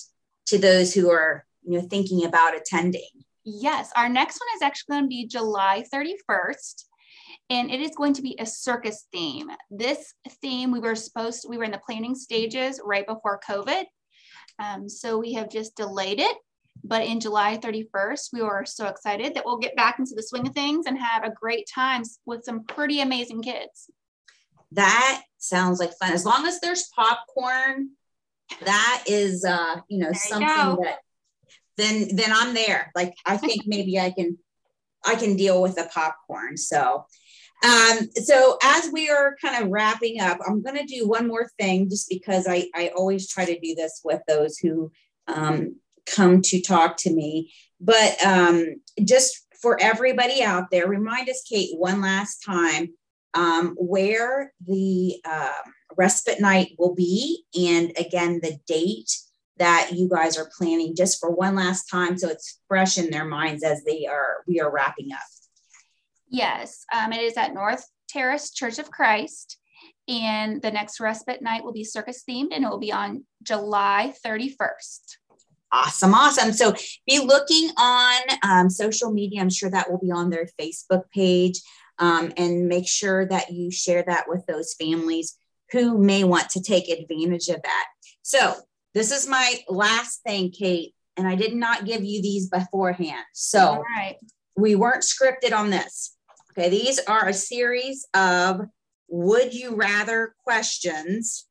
to 0.45 0.57
those 0.57 0.93
who 0.93 1.09
are 1.09 1.45
you 1.63 1.77
know 1.77 1.87
thinking 1.89 2.25
about 2.25 2.55
attending 2.55 3.09
yes 3.43 3.91
our 3.95 4.09
next 4.09 4.39
one 4.39 4.55
is 4.55 4.61
actually 4.61 4.93
going 4.93 5.03
to 5.03 5.07
be 5.07 5.27
july 5.27 5.83
31st 5.93 6.83
and 7.49 7.71
it 7.71 7.79
is 7.79 7.95
going 7.95 8.13
to 8.13 8.21
be 8.21 8.35
a 8.39 8.45
circus 8.45 9.07
theme. 9.11 9.49
This 9.71 10.13
theme 10.41 10.71
we 10.71 10.79
were 10.79 10.95
supposed 10.95 11.41
to, 11.41 11.47
we 11.47 11.57
were 11.57 11.63
in 11.63 11.71
the 11.71 11.81
planning 11.83 12.15
stages 12.15 12.79
right 12.83 13.05
before 13.05 13.39
COVID. 13.47 13.85
Um, 14.59 14.87
so 14.87 15.17
we 15.17 15.33
have 15.33 15.49
just 15.49 15.75
delayed 15.75 16.19
it. 16.19 16.37
But 16.83 17.05
in 17.05 17.19
July 17.19 17.57
31st, 17.57 18.29
we 18.31 18.41
were 18.41 18.63
so 18.65 18.87
excited 18.87 19.33
that 19.33 19.43
we'll 19.45 19.57
get 19.57 19.75
back 19.75 19.99
into 19.99 20.15
the 20.15 20.23
swing 20.23 20.47
of 20.47 20.53
things 20.53 20.85
and 20.85 20.97
have 20.97 21.23
a 21.23 21.31
great 21.31 21.67
time 21.73 22.03
with 22.25 22.43
some 22.43 22.63
pretty 22.63 23.01
amazing 23.01 23.41
kids. 23.41 23.89
That 24.73 25.23
sounds 25.37 25.79
like 25.79 25.91
fun. 25.99 26.13
As 26.13 26.25
long 26.25 26.45
as 26.45 26.59
there's 26.59 26.89
popcorn, 26.95 27.91
that 28.63 29.03
is 29.07 29.45
uh, 29.45 29.81
you 29.87 29.99
know, 29.99 30.11
there 30.11 30.15
something 30.15 30.47
you 30.47 30.83
that 30.83 30.99
then 31.77 32.15
then 32.15 32.31
I'm 32.31 32.53
there. 32.53 32.91
Like 32.95 33.15
I 33.25 33.37
think 33.37 33.63
maybe 33.65 33.99
I 33.99 34.11
can 34.11 34.37
I 35.05 35.15
can 35.15 35.35
deal 35.35 35.61
with 35.61 35.75
the 35.75 35.89
popcorn. 35.91 36.57
So 36.57 37.05
um, 37.63 38.09
so 38.15 38.57
as 38.63 38.89
we 38.91 39.09
are 39.09 39.35
kind 39.41 39.61
of 39.61 39.69
wrapping 39.69 40.21
up, 40.21 40.37
I'm 40.47 40.61
going 40.61 40.77
to 40.77 40.85
do 40.85 41.07
one 41.07 41.27
more 41.27 41.49
thing 41.59 41.89
just 41.89 42.07
because 42.07 42.47
I, 42.47 42.69
I 42.73 42.91
always 42.95 43.29
try 43.29 43.43
to 43.43 43.59
do 43.59 43.75
this 43.75 43.99
with 44.03 44.21
those 44.27 44.57
who 44.57 44.91
um, 45.27 45.75
come 46.05 46.41
to 46.43 46.61
talk 46.61 46.95
to 46.97 47.13
me. 47.13 47.51
But 47.81 48.15
um, 48.25 48.75
just 49.03 49.45
for 49.61 49.77
everybody 49.81 50.41
out 50.41 50.71
there, 50.71 50.87
remind 50.87 51.27
us, 51.27 51.43
Kate, 51.49 51.77
one 51.77 51.99
last 51.99 52.43
time 52.45 52.93
um, 53.33 53.75
where 53.77 54.53
the 54.65 55.15
uh, 55.25 55.61
respite 55.97 56.39
night 56.41 56.71
will 56.77 56.95
be, 56.95 57.43
and 57.57 57.91
again, 57.97 58.39
the 58.41 58.57
date 58.67 59.11
that 59.57 59.91
you 59.93 60.07
guys 60.07 60.37
are 60.37 60.49
planning 60.57 60.95
just 60.95 61.19
for 61.19 61.29
one 61.29 61.53
last 61.53 61.89
time 61.89 62.17
so 62.17 62.29
it's 62.29 62.61
fresh 62.69 62.97
in 62.97 63.09
their 63.09 63.25
minds 63.25 63.61
as 63.61 63.83
they 63.83 64.05
are 64.05 64.37
we 64.47 64.61
are 64.61 64.71
wrapping 64.71 65.11
up 65.11 65.19
Yes, 66.29 66.85
um, 66.95 67.11
it 67.11 67.21
is 67.21 67.37
at 67.37 67.53
North 67.53 67.85
Terrace 68.07 68.51
Church 68.51 68.79
of 68.79 68.91
Christ. 68.91 69.57
And 70.07 70.61
the 70.61 70.71
next 70.71 70.99
respite 70.99 71.41
night 71.41 71.63
will 71.63 71.73
be 71.73 71.83
circus 71.83 72.23
themed 72.27 72.49
and 72.51 72.63
it 72.63 72.69
will 72.69 72.79
be 72.79 72.91
on 72.91 73.25
July 73.43 74.13
31st. 74.25 75.17
Awesome, 75.71 76.15
awesome. 76.15 76.51
So 76.51 76.73
be 77.07 77.19
looking 77.19 77.69
on 77.77 78.21
um, 78.43 78.69
social 78.71 79.11
media. 79.11 79.41
I'm 79.41 79.51
sure 79.51 79.69
that 79.69 79.89
will 79.89 79.99
be 79.99 80.11
on 80.11 80.31
their 80.31 80.47
Facebook 80.59 81.03
page. 81.13 81.61
Um, 81.99 82.31
and 82.37 82.69
make 82.69 82.87
sure 82.87 83.25
that 83.25 83.51
you 83.51 83.71
share 83.71 84.03
that 84.07 84.29
with 84.29 84.45
those 84.45 84.73
families 84.73 85.37
who 85.71 85.97
may 85.97 86.23
want 86.23 86.49
to 86.51 86.61
take 86.61 86.87
advantage 86.87 87.49
of 87.49 87.61
that. 87.61 87.85
So, 88.21 88.53
this 88.93 89.11
is 89.11 89.27
my 89.27 89.59
last 89.67 90.23
thing, 90.23 90.51
Kate, 90.51 90.95
and 91.17 91.27
I 91.27 91.35
did 91.35 91.53
not 91.53 91.85
give 91.85 92.03
you 92.03 92.21
these 92.21 92.47
beforehand. 92.47 93.25
So, 93.33 93.83
we 94.55 94.75
weren't 94.75 95.03
scripted 95.03 95.53
on 95.53 95.69
this. 95.69 96.15
Okay, 96.51 96.69
these 96.69 96.99
are 96.99 97.27
a 97.27 97.33
series 97.33 98.07
of 98.13 98.61
would 99.07 99.53
you 99.53 99.75
rather 99.75 100.35
questions. 100.43 101.45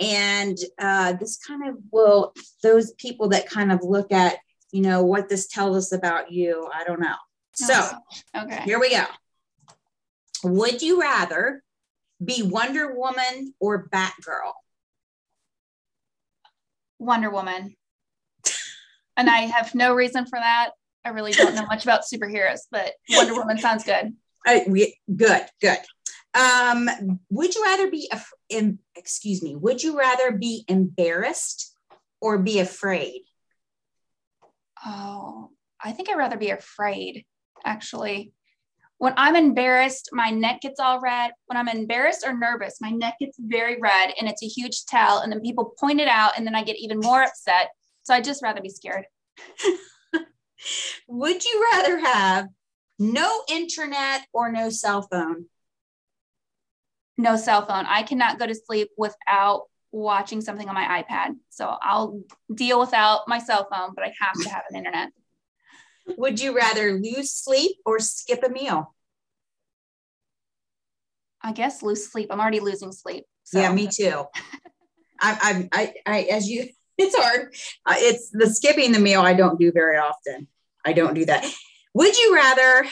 And 0.00 0.58
uh, 0.78 1.14
this 1.14 1.38
kind 1.38 1.68
of 1.68 1.76
will, 1.90 2.34
those 2.62 2.92
people 2.92 3.28
that 3.30 3.48
kind 3.48 3.72
of 3.72 3.80
look 3.82 4.12
at, 4.12 4.36
you 4.72 4.82
know, 4.82 5.02
what 5.02 5.28
this 5.28 5.46
tells 5.46 5.76
us 5.76 5.92
about 5.92 6.30
you, 6.30 6.68
I 6.74 6.84
don't 6.84 7.00
know. 7.00 7.14
So, 7.54 7.90
okay. 8.36 8.62
here 8.64 8.78
we 8.78 8.90
go. 8.90 9.04
Would 10.46 10.80
you 10.80 11.00
rather 11.00 11.62
be 12.24 12.42
Wonder 12.42 12.94
Woman 12.94 13.52
or 13.58 13.88
Batgirl? 13.88 14.52
Wonder 17.00 17.30
Woman. 17.30 17.74
and 19.16 19.28
I 19.28 19.40
have 19.40 19.74
no 19.74 19.92
reason 19.92 20.24
for 20.24 20.38
that. 20.38 20.70
I 21.04 21.08
really 21.08 21.32
don't 21.32 21.54
know 21.56 21.66
much 21.66 21.84
about 21.84 22.02
superheroes, 22.02 22.60
but 22.70 22.92
Wonder 23.10 23.34
Woman 23.34 23.58
sounds 23.58 23.82
good. 23.82 24.14
I, 24.46 24.64
we, 24.68 24.96
good, 25.14 25.42
good. 25.60 25.78
Um, 26.32 26.88
would 27.28 27.54
you 27.54 27.64
rather 27.64 27.90
be, 27.90 28.08
in, 28.48 28.78
excuse 28.94 29.42
me, 29.42 29.56
would 29.56 29.82
you 29.82 29.98
rather 29.98 30.30
be 30.30 30.64
embarrassed 30.68 31.74
or 32.20 32.38
be 32.38 32.60
afraid? 32.60 33.22
Oh, 34.84 35.50
I 35.82 35.90
think 35.90 36.08
I'd 36.08 36.16
rather 36.16 36.36
be 36.36 36.50
afraid, 36.50 37.24
actually. 37.64 38.32
When 38.98 39.12
I'm 39.16 39.36
embarrassed, 39.36 40.08
my 40.12 40.30
neck 40.30 40.62
gets 40.62 40.80
all 40.80 41.00
red. 41.00 41.32
When 41.46 41.58
I'm 41.58 41.68
embarrassed 41.68 42.24
or 42.26 42.36
nervous, 42.36 42.80
my 42.80 42.90
neck 42.90 43.16
gets 43.20 43.36
very 43.38 43.78
red 43.78 44.14
and 44.18 44.28
it's 44.28 44.42
a 44.42 44.48
huge 44.48 44.86
tell. 44.86 45.18
And 45.18 45.30
then 45.30 45.40
people 45.40 45.74
point 45.78 46.00
it 46.00 46.08
out 46.08 46.32
and 46.36 46.46
then 46.46 46.54
I 46.54 46.62
get 46.62 46.78
even 46.78 47.00
more 47.00 47.22
upset. 47.22 47.68
So 48.04 48.14
I'd 48.14 48.24
just 48.24 48.42
rather 48.42 48.62
be 48.62 48.70
scared. 48.70 49.04
Would 51.08 51.44
you 51.44 51.68
rather 51.72 51.98
have 51.98 52.48
no 52.98 53.42
internet 53.50 54.26
or 54.32 54.50
no 54.50 54.70
cell 54.70 55.02
phone? 55.02 55.46
No 57.18 57.36
cell 57.36 57.66
phone. 57.66 57.84
I 57.86 58.02
cannot 58.02 58.38
go 58.38 58.46
to 58.46 58.54
sleep 58.54 58.90
without 58.96 59.64
watching 59.92 60.40
something 60.40 60.68
on 60.68 60.74
my 60.74 61.02
iPad. 61.02 61.36
So 61.50 61.76
I'll 61.82 62.20
deal 62.54 62.80
without 62.80 63.28
my 63.28 63.38
cell 63.38 63.66
phone, 63.70 63.92
but 63.94 64.04
I 64.04 64.12
have 64.20 64.34
to 64.42 64.48
have 64.48 64.62
an 64.70 64.76
internet. 64.76 65.10
Would 66.16 66.40
you 66.40 66.56
rather 66.56 66.92
lose 66.92 67.32
sleep 67.32 67.76
or 67.84 67.98
skip 67.98 68.42
a 68.42 68.48
meal? 68.48 68.94
I 71.42 71.52
guess 71.52 71.82
lose 71.82 72.10
sleep. 72.10 72.28
I'm 72.30 72.40
already 72.40 72.60
losing 72.60 72.92
sleep. 72.92 73.24
So. 73.44 73.60
Yeah, 73.60 73.72
me 73.72 73.86
too. 73.86 74.24
I, 75.20 75.68
I, 75.72 75.80
I, 75.80 75.94
I, 76.06 76.22
as 76.24 76.48
you, 76.48 76.68
it's 76.98 77.16
hard. 77.16 77.54
Uh, 77.84 77.94
it's 77.96 78.30
the 78.30 78.48
skipping 78.48 78.92
the 78.92 78.98
meal. 78.98 79.20
I 79.20 79.34
don't 79.34 79.58
do 79.58 79.72
very 79.72 79.96
often. 79.96 80.48
I 80.84 80.92
don't 80.92 81.14
do 81.14 81.24
that. 81.26 81.44
Would 81.94 82.16
you 82.16 82.34
rather 82.34 82.86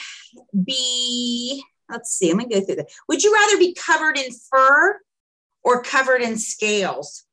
be, 0.65 1.63
let's 1.91 2.11
see, 2.11 2.31
I'm 2.31 2.39
going 2.39 2.49
to 2.49 2.61
go 2.61 2.65
through 2.65 2.77
that. 2.77 2.89
Would 3.09 3.23
you 3.23 3.35
rather 3.35 3.59
be 3.59 3.75
covered 3.75 4.17
in 4.19 4.31
fur 4.33 5.01
or 5.63 5.83
covered 5.83 6.23
in 6.23 6.39
scales? 6.39 7.25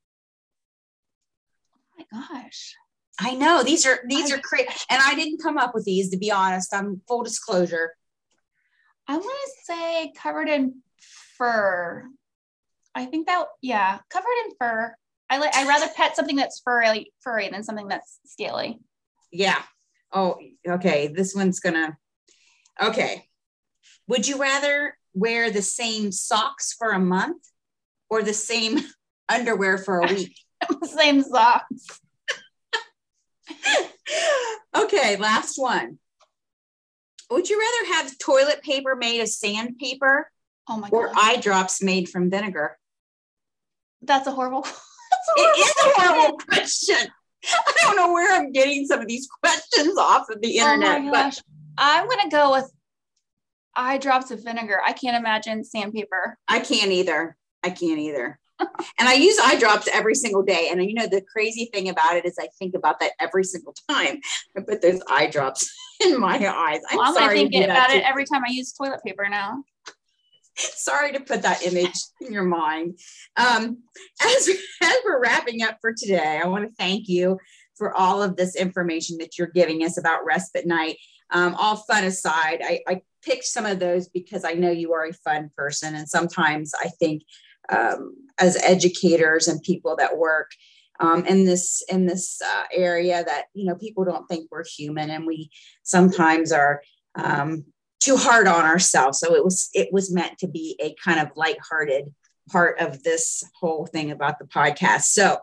Oh 1.74 2.04
my 2.12 2.42
gosh. 2.42 2.76
I 3.20 3.34
know 3.34 3.62
these 3.62 3.86
are 3.86 4.00
these 4.08 4.32
I, 4.32 4.36
are 4.36 4.40
crazy, 4.40 4.68
and 4.90 5.02
I 5.04 5.14
didn't 5.14 5.42
come 5.42 5.58
up 5.58 5.74
with 5.74 5.84
these 5.84 6.10
to 6.10 6.16
be 6.16 6.30
honest. 6.30 6.74
I'm 6.74 7.02
full 7.06 7.22
disclosure. 7.22 7.94
I 9.06 9.16
want 9.16 9.24
to 9.24 9.52
say 9.64 10.12
covered 10.16 10.48
in 10.48 10.82
fur. 11.36 12.08
I 12.94 13.04
think 13.06 13.26
that 13.26 13.46
yeah, 13.60 13.98
covered 14.10 14.26
in 14.46 14.52
fur. 14.58 14.94
I 15.28 15.38
like. 15.38 15.54
I 15.54 15.66
rather 15.66 15.88
pet 15.94 16.16
something 16.16 16.36
that's 16.36 16.60
furry, 16.64 17.12
furry 17.20 17.48
than 17.48 17.62
something 17.64 17.88
that's 17.88 18.18
scaly. 18.24 18.80
Yeah, 19.30 19.62
Oh, 20.12 20.38
okay. 20.68 21.08
This 21.08 21.34
one's 21.34 21.60
gonna. 21.60 21.96
Okay. 22.80 23.26
Would 24.08 24.28
you 24.28 24.38
rather 24.38 24.96
wear 25.14 25.50
the 25.50 25.62
same 25.62 26.12
socks 26.12 26.74
for 26.78 26.90
a 26.90 26.98
month 26.98 27.42
or 28.10 28.22
the 28.22 28.34
same 28.34 28.80
underwear 29.28 29.78
for 29.78 30.00
a 30.00 30.06
week? 30.06 30.36
same 30.84 31.22
socks. 31.22 32.00
okay, 34.76 35.16
last 35.16 35.58
one. 35.58 35.98
Would 37.30 37.48
you 37.48 37.58
rather 37.58 37.94
have 37.94 38.18
toilet 38.18 38.62
paper 38.62 38.94
made 38.94 39.20
of 39.20 39.28
sandpaper 39.28 40.30
oh 40.68 40.76
my 40.78 40.88
or 40.90 41.10
eye 41.14 41.38
drops 41.40 41.82
made 41.82 42.08
from 42.08 42.30
vinegar? 42.30 42.78
That's 44.02 44.26
a 44.26 44.32
horrible. 44.32 44.62
That's 44.62 45.28
a 45.28 45.40
horrible 45.40 45.58
it 45.58 45.60
is 45.60 45.74
a 45.86 46.00
horrible 46.00 46.38
question. 46.38 47.12
I 47.44 47.72
don't 47.82 47.96
know 47.96 48.12
where 48.12 48.32
I'm 48.34 48.52
getting 48.52 48.86
some 48.86 49.00
of 49.00 49.08
these 49.08 49.28
questions 49.42 49.96
off 49.98 50.28
of 50.30 50.40
the 50.40 50.60
oh 50.60 50.64
internet. 50.74 51.02
Oh 51.02 51.10
but 51.10 51.42
I'm 51.78 52.08
gonna 52.08 52.30
go 52.30 52.52
with 52.52 52.70
eye 53.74 53.98
drops 53.98 54.30
of 54.30 54.44
vinegar. 54.44 54.80
I 54.84 54.92
can't 54.92 55.16
imagine 55.16 55.64
sandpaper. 55.64 56.38
I 56.48 56.60
can't 56.60 56.92
either. 56.92 57.36
I 57.62 57.70
can't 57.70 57.98
either. 57.98 58.38
And 58.98 59.08
I 59.08 59.14
use 59.14 59.38
eye 59.42 59.58
drops 59.58 59.88
every 59.92 60.14
single 60.14 60.42
day. 60.42 60.68
And 60.70 60.82
you 60.84 60.94
know, 60.94 61.06
the 61.06 61.22
crazy 61.22 61.70
thing 61.72 61.88
about 61.88 62.16
it 62.16 62.24
is 62.24 62.36
I 62.40 62.48
think 62.58 62.74
about 62.74 63.00
that 63.00 63.12
every 63.20 63.44
single 63.44 63.74
time 63.88 64.18
I 64.56 64.60
put 64.60 64.82
those 64.82 65.00
eye 65.08 65.28
drops 65.28 65.70
in 66.04 66.18
my 66.18 66.36
eyes. 66.36 66.80
I'm, 66.90 66.98
well, 66.98 67.08
I'm 67.08 67.14
sorry 67.14 67.36
thinking 67.36 67.64
about 67.64 67.90
it 67.90 68.04
every 68.04 68.24
time 68.24 68.42
I 68.46 68.50
use 68.50 68.72
toilet 68.72 69.00
paper 69.04 69.28
now. 69.28 69.62
sorry 70.56 71.12
to 71.12 71.20
put 71.20 71.42
that 71.42 71.64
image 71.64 71.98
in 72.20 72.32
your 72.32 72.44
mind. 72.44 72.98
Um, 73.36 73.78
as, 74.20 74.48
as 74.82 74.96
we're 75.04 75.22
wrapping 75.22 75.62
up 75.62 75.78
for 75.80 75.92
today, 75.96 76.40
I 76.42 76.46
want 76.46 76.68
to 76.68 76.74
thank 76.76 77.08
you 77.08 77.38
for 77.76 77.94
all 77.94 78.22
of 78.22 78.36
this 78.36 78.54
information 78.56 79.18
that 79.18 79.38
you're 79.38 79.48
giving 79.48 79.82
us 79.82 79.98
about 79.98 80.24
respite 80.24 80.66
night. 80.66 80.98
Um, 81.30 81.54
all 81.54 81.76
fun 81.76 82.04
aside, 82.04 82.60
I, 82.62 82.80
I, 82.86 83.00
picked 83.24 83.44
some 83.44 83.64
of 83.64 83.78
those 83.78 84.08
because 84.08 84.44
I 84.44 84.54
know 84.54 84.72
you 84.72 84.94
are 84.94 85.06
a 85.06 85.12
fun 85.12 85.48
person. 85.56 85.94
And 85.94 86.08
sometimes 86.08 86.72
I 86.74 86.88
think 86.88 87.22
um, 87.68 88.14
as 88.38 88.56
educators 88.62 89.48
and 89.48 89.62
people 89.62 89.96
that 89.96 90.16
work 90.18 90.50
um, 91.00 91.24
in 91.26 91.44
this 91.44 91.82
in 91.88 92.06
this 92.06 92.40
uh, 92.42 92.64
area 92.72 93.24
that 93.24 93.46
you 93.54 93.64
know 93.64 93.74
people 93.74 94.04
don't 94.04 94.26
think 94.26 94.48
we're 94.50 94.64
human 94.64 95.10
and 95.10 95.26
we 95.26 95.50
sometimes 95.82 96.52
are 96.52 96.82
um, 97.14 97.64
too 98.00 98.16
hard 98.16 98.46
on 98.46 98.64
ourselves. 98.64 99.18
So 99.18 99.34
it 99.34 99.44
was 99.44 99.70
it 99.74 99.88
was 99.92 100.12
meant 100.12 100.38
to 100.38 100.48
be 100.48 100.76
a 100.80 100.94
kind 101.02 101.20
of 101.20 101.36
lighthearted 101.36 102.12
part 102.50 102.80
of 102.80 103.02
this 103.02 103.44
whole 103.60 103.86
thing 103.86 104.10
about 104.10 104.38
the 104.38 104.44
podcast. 104.44 105.02
So, 105.02 105.38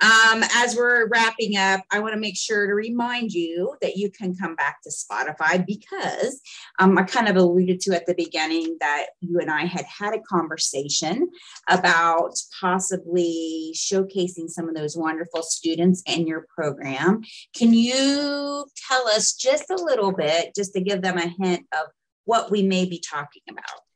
um, 0.00 0.42
as 0.54 0.74
we're 0.76 1.08
wrapping 1.08 1.56
up, 1.56 1.82
I 1.90 2.00
want 2.00 2.14
to 2.14 2.20
make 2.20 2.36
sure 2.36 2.66
to 2.66 2.74
remind 2.74 3.32
you 3.32 3.76
that 3.82 3.96
you 3.96 4.10
can 4.10 4.34
come 4.34 4.54
back 4.54 4.82
to 4.82 4.90
Spotify 4.90 5.64
because 5.66 6.40
um, 6.78 6.96
I 6.96 7.02
kind 7.02 7.28
of 7.28 7.36
alluded 7.36 7.80
to 7.80 7.94
at 7.94 8.06
the 8.06 8.14
beginning 8.14 8.76
that 8.80 9.06
you 9.20 9.38
and 9.40 9.50
I 9.50 9.66
had 9.66 9.84
had 9.84 10.14
a 10.14 10.20
conversation 10.20 11.28
about 11.68 12.32
possibly 12.60 13.72
showcasing 13.76 14.48
some 14.48 14.68
of 14.68 14.74
those 14.74 14.96
wonderful 14.96 15.42
students 15.42 16.02
in 16.06 16.26
your 16.26 16.46
program. 16.54 17.22
Can 17.54 17.74
you 17.74 18.66
tell 18.88 19.06
us 19.08 19.34
just 19.34 19.70
a 19.70 19.76
little 19.76 20.12
bit, 20.12 20.54
just 20.56 20.72
to 20.74 20.80
give 20.80 21.02
them 21.02 21.18
a 21.18 21.28
hint 21.28 21.66
of 21.72 21.88
what 22.24 22.50
we 22.50 22.62
may 22.62 22.86
be 22.86 23.00
talking 23.00 23.42
about? 23.50 23.89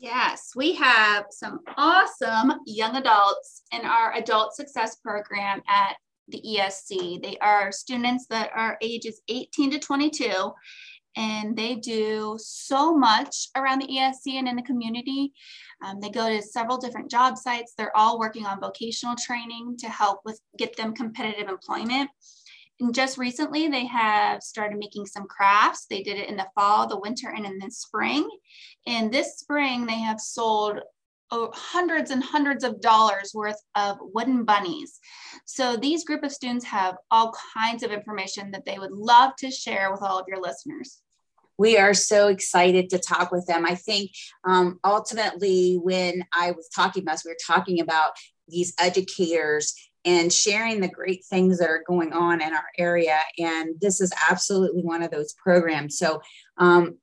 Yes, 0.00 0.52
we 0.56 0.72
have 0.76 1.26
some 1.28 1.60
awesome 1.76 2.54
young 2.64 2.96
adults 2.96 3.64
in 3.70 3.84
our 3.84 4.14
adult 4.14 4.54
success 4.54 4.96
program 4.96 5.60
at 5.68 5.96
the 6.28 6.40
ESC. 6.40 7.22
They 7.22 7.36
are 7.42 7.70
students 7.70 8.24
that 8.30 8.50
are 8.54 8.78
ages 8.80 9.20
18 9.28 9.72
to 9.72 9.78
22, 9.78 10.52
and 11.16 11.54
they 11.54 11.74
do 11.74 12.38
so 12.40 12.96
much 12.96 13.48
around 13.54 13.80
the 13.82 13.88
ESC 13.88 14.38
and 14.38 14.48
in 14.48 14.56
the 14.56 14.62
community. 14.62 15.34
Um, 15.84 16.00
they 16.00 16.08
go 16.08 16.30
to 16.30 16.40
several 16.40 16.78
different 16.78 17.10
job 17.10 17.36
sites. 17.36 17.74
They're 17.76 17.94
all 17.94 18.18
working 18.18 18.46
on 18.46 18.58
vocational 18.58 19.16
training 19.16 19.76
to 19.80 19.90
help 19.90 20.20
with 20.24 20.40
get 20.56 20.78
them 20.78 20.94
competitive 20.94 21.50
employment. 21.50 22.08
And 22.80 22.94
just 22.94 23.18
recently, 23.18 23.68
they 23.68 23.86
have 23.86 24.42
started 24.42 24.78
making 24.78 25.06
some 25.06 25.26
crafts. 25.26 25.86
They 25.86 26.02
did 26.02 26.16
it 26.16 26.28
in 26.28 26.36
the 26.36 26.48
fall, 26.54 26.86
the 26.86 26.98
winter, 26.98 27.28
and 27.28 27.44
in 27.44 27.58
the 27.58 27.70
spring. 27.70 28.28
And 28.86 29.12
this 29.12 29.38
spring, 29.38 29.86
they 29.86 30.00
have 30.00 30.20
sold 30.20 30.80
oh, 31.30 31.50
hundreds 31.54 32.10
and 32.10 32.24
hundreds 32.24 32.64
of 32.64 32.80
dollars 32.80 33.32
worth 33.34 33.60
of 33.76 33.98
wooden 34.00 34.44
bunnies. 34.44 34.98
So 35.44 35.76
these 35.76 36.04
group 36.04 36.24
of 36.24 36.32
students 36.32 36.64
have 36.64 36.96
all 37.10 37.34
kinds 37.54 37.82
of 37.82 37.92
information 37.92 38.50
that 38.52 38.64
they 38.64 38.78
would 38.78 38.92
love 38.92 39.36
to 39.38 39.50
share 39.50 39.92
with 39.92 40.02
all 40.02 40.18
of 40.18 40.26
your 40.26 40.40
listeners 40.40 41.02
we 41.60 41.76
are 41.76 41.92
so 41.92 42.28
excited 42.28 42.88
to 42.88 42.98
talk 42.98 43.30
with 43.30 43.46
them. 43.46 43.66
I 43.66 43.74
think 43.74 44.12
um, 44.48 44.80
ultimately, 44.82 45.74
when 45.74 46.24
I 46.34 46.52
was 46.52 46.70
talking 46.74 47.02
about, 47.02 47.20
we 47.22 47.32
were 47.32 47.36
talking 47.46 47.80
about 47.80 48.12
these 48.48 48.72
educators 48.80 49.74
and 50.04 50.32
sharing 50.32 50.80
the 50.80 50.88
great 50.88 51.24
things 51.24 51.58
that 51.58 51.68
are 51.68 51.84
going 51.86 52.12
on 52.12 52.40
in 52.40 52.52
our 52.52 52.68
area. 52.78 53.18
And 53.38 53.74
this 53.80 54.00
is 54.00 54.12
absolutely 54.30 54.82
one 54.82 55.02
of 55.02 55.10
those 55.10 55.34
programs. 55.34 55.98
So 55.98 56.22
um, 56.56 56.98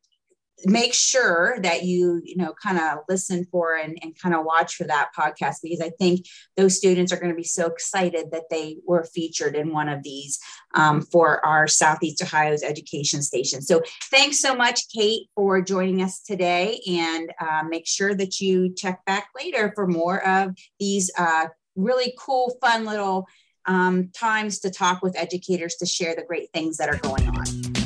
make 0.65 0.93
sure 0.93 1.59
that 1.61 1.83
you, 1.83 2.21
you 2.23 2.35
know, 2.35 2.53
kind 2.61 2.79
of 2.79 2.99
listen 3.07 3.45
for 3.51 3.75
and, 3.75 3.97
and 4.01 4.19
kind 4.19 4.33
of 4.33 4.43
watch 4.43 4.75
for 4.75 4.85
that 4.85 5.09
podcast 5.17 5.57
because 5.61 5.81
I 5.81 5.91
think 5.99 6.25
those 6.55 6.75
students 6.75 7.11
are 7.11 7.17
going 7.17 7.31
to 7.31 7.35
be 7.35 7.43
so 7.43 7.67
excited 7.67 8.31
that 8.31 8.49
they 8.49 8.77
were 8.85 9.03
featured 9.03 9.55
in 9.55 9.71
one 9.71 9.87
of 9.87 10.01
these 10.01 10.39
um, 10.73 11.01
for 11.01 11.45
our 11.45 11.67
Southeast 11.67 12.23
Ohio's 12.23 12.63
education 12.63 13.21
station. 13.21 13.61
So 13.61 13.83
thanks 14.09 14.39
so 14.39 14.55
much, 14.55 14.89
Kate, 14.89 15.27
for 15.35 15.61
joining 15.61 16.01
us 16.01 16.21
today. 16.21 16.81
And 16.87 17.31
uh, 17.39 17.63
make 17.69 17.85
sure 17.85 18.15
that 18.15 18.39
you 18.39 18.73
check 18.73 19.05
back 19.05 19.27
later 19.39 19.71
for 19.75 19.85
more 19.85 20.25
of 20.27 20.57
these 20.79 21.11
uh, 21.17 21.47
really 21.77 22.13
cool, 22.17 22.57
fun 22.59 22.85
little 22.85 23.27
um, 23.65 24.09
times 24.09 24.59
to 24.59 24.69
talk 24.69 25.01
with 25.01 25.17
educators 25.17 25.75
to 25.75 25.85
share 25.85 26.15
the 26.15 26.23
great 26.23 26.51
things 26.53 26.77
that 26.77 26.89
are 26.89 26.97
going 26.97 27.27
on. 27.29 27.76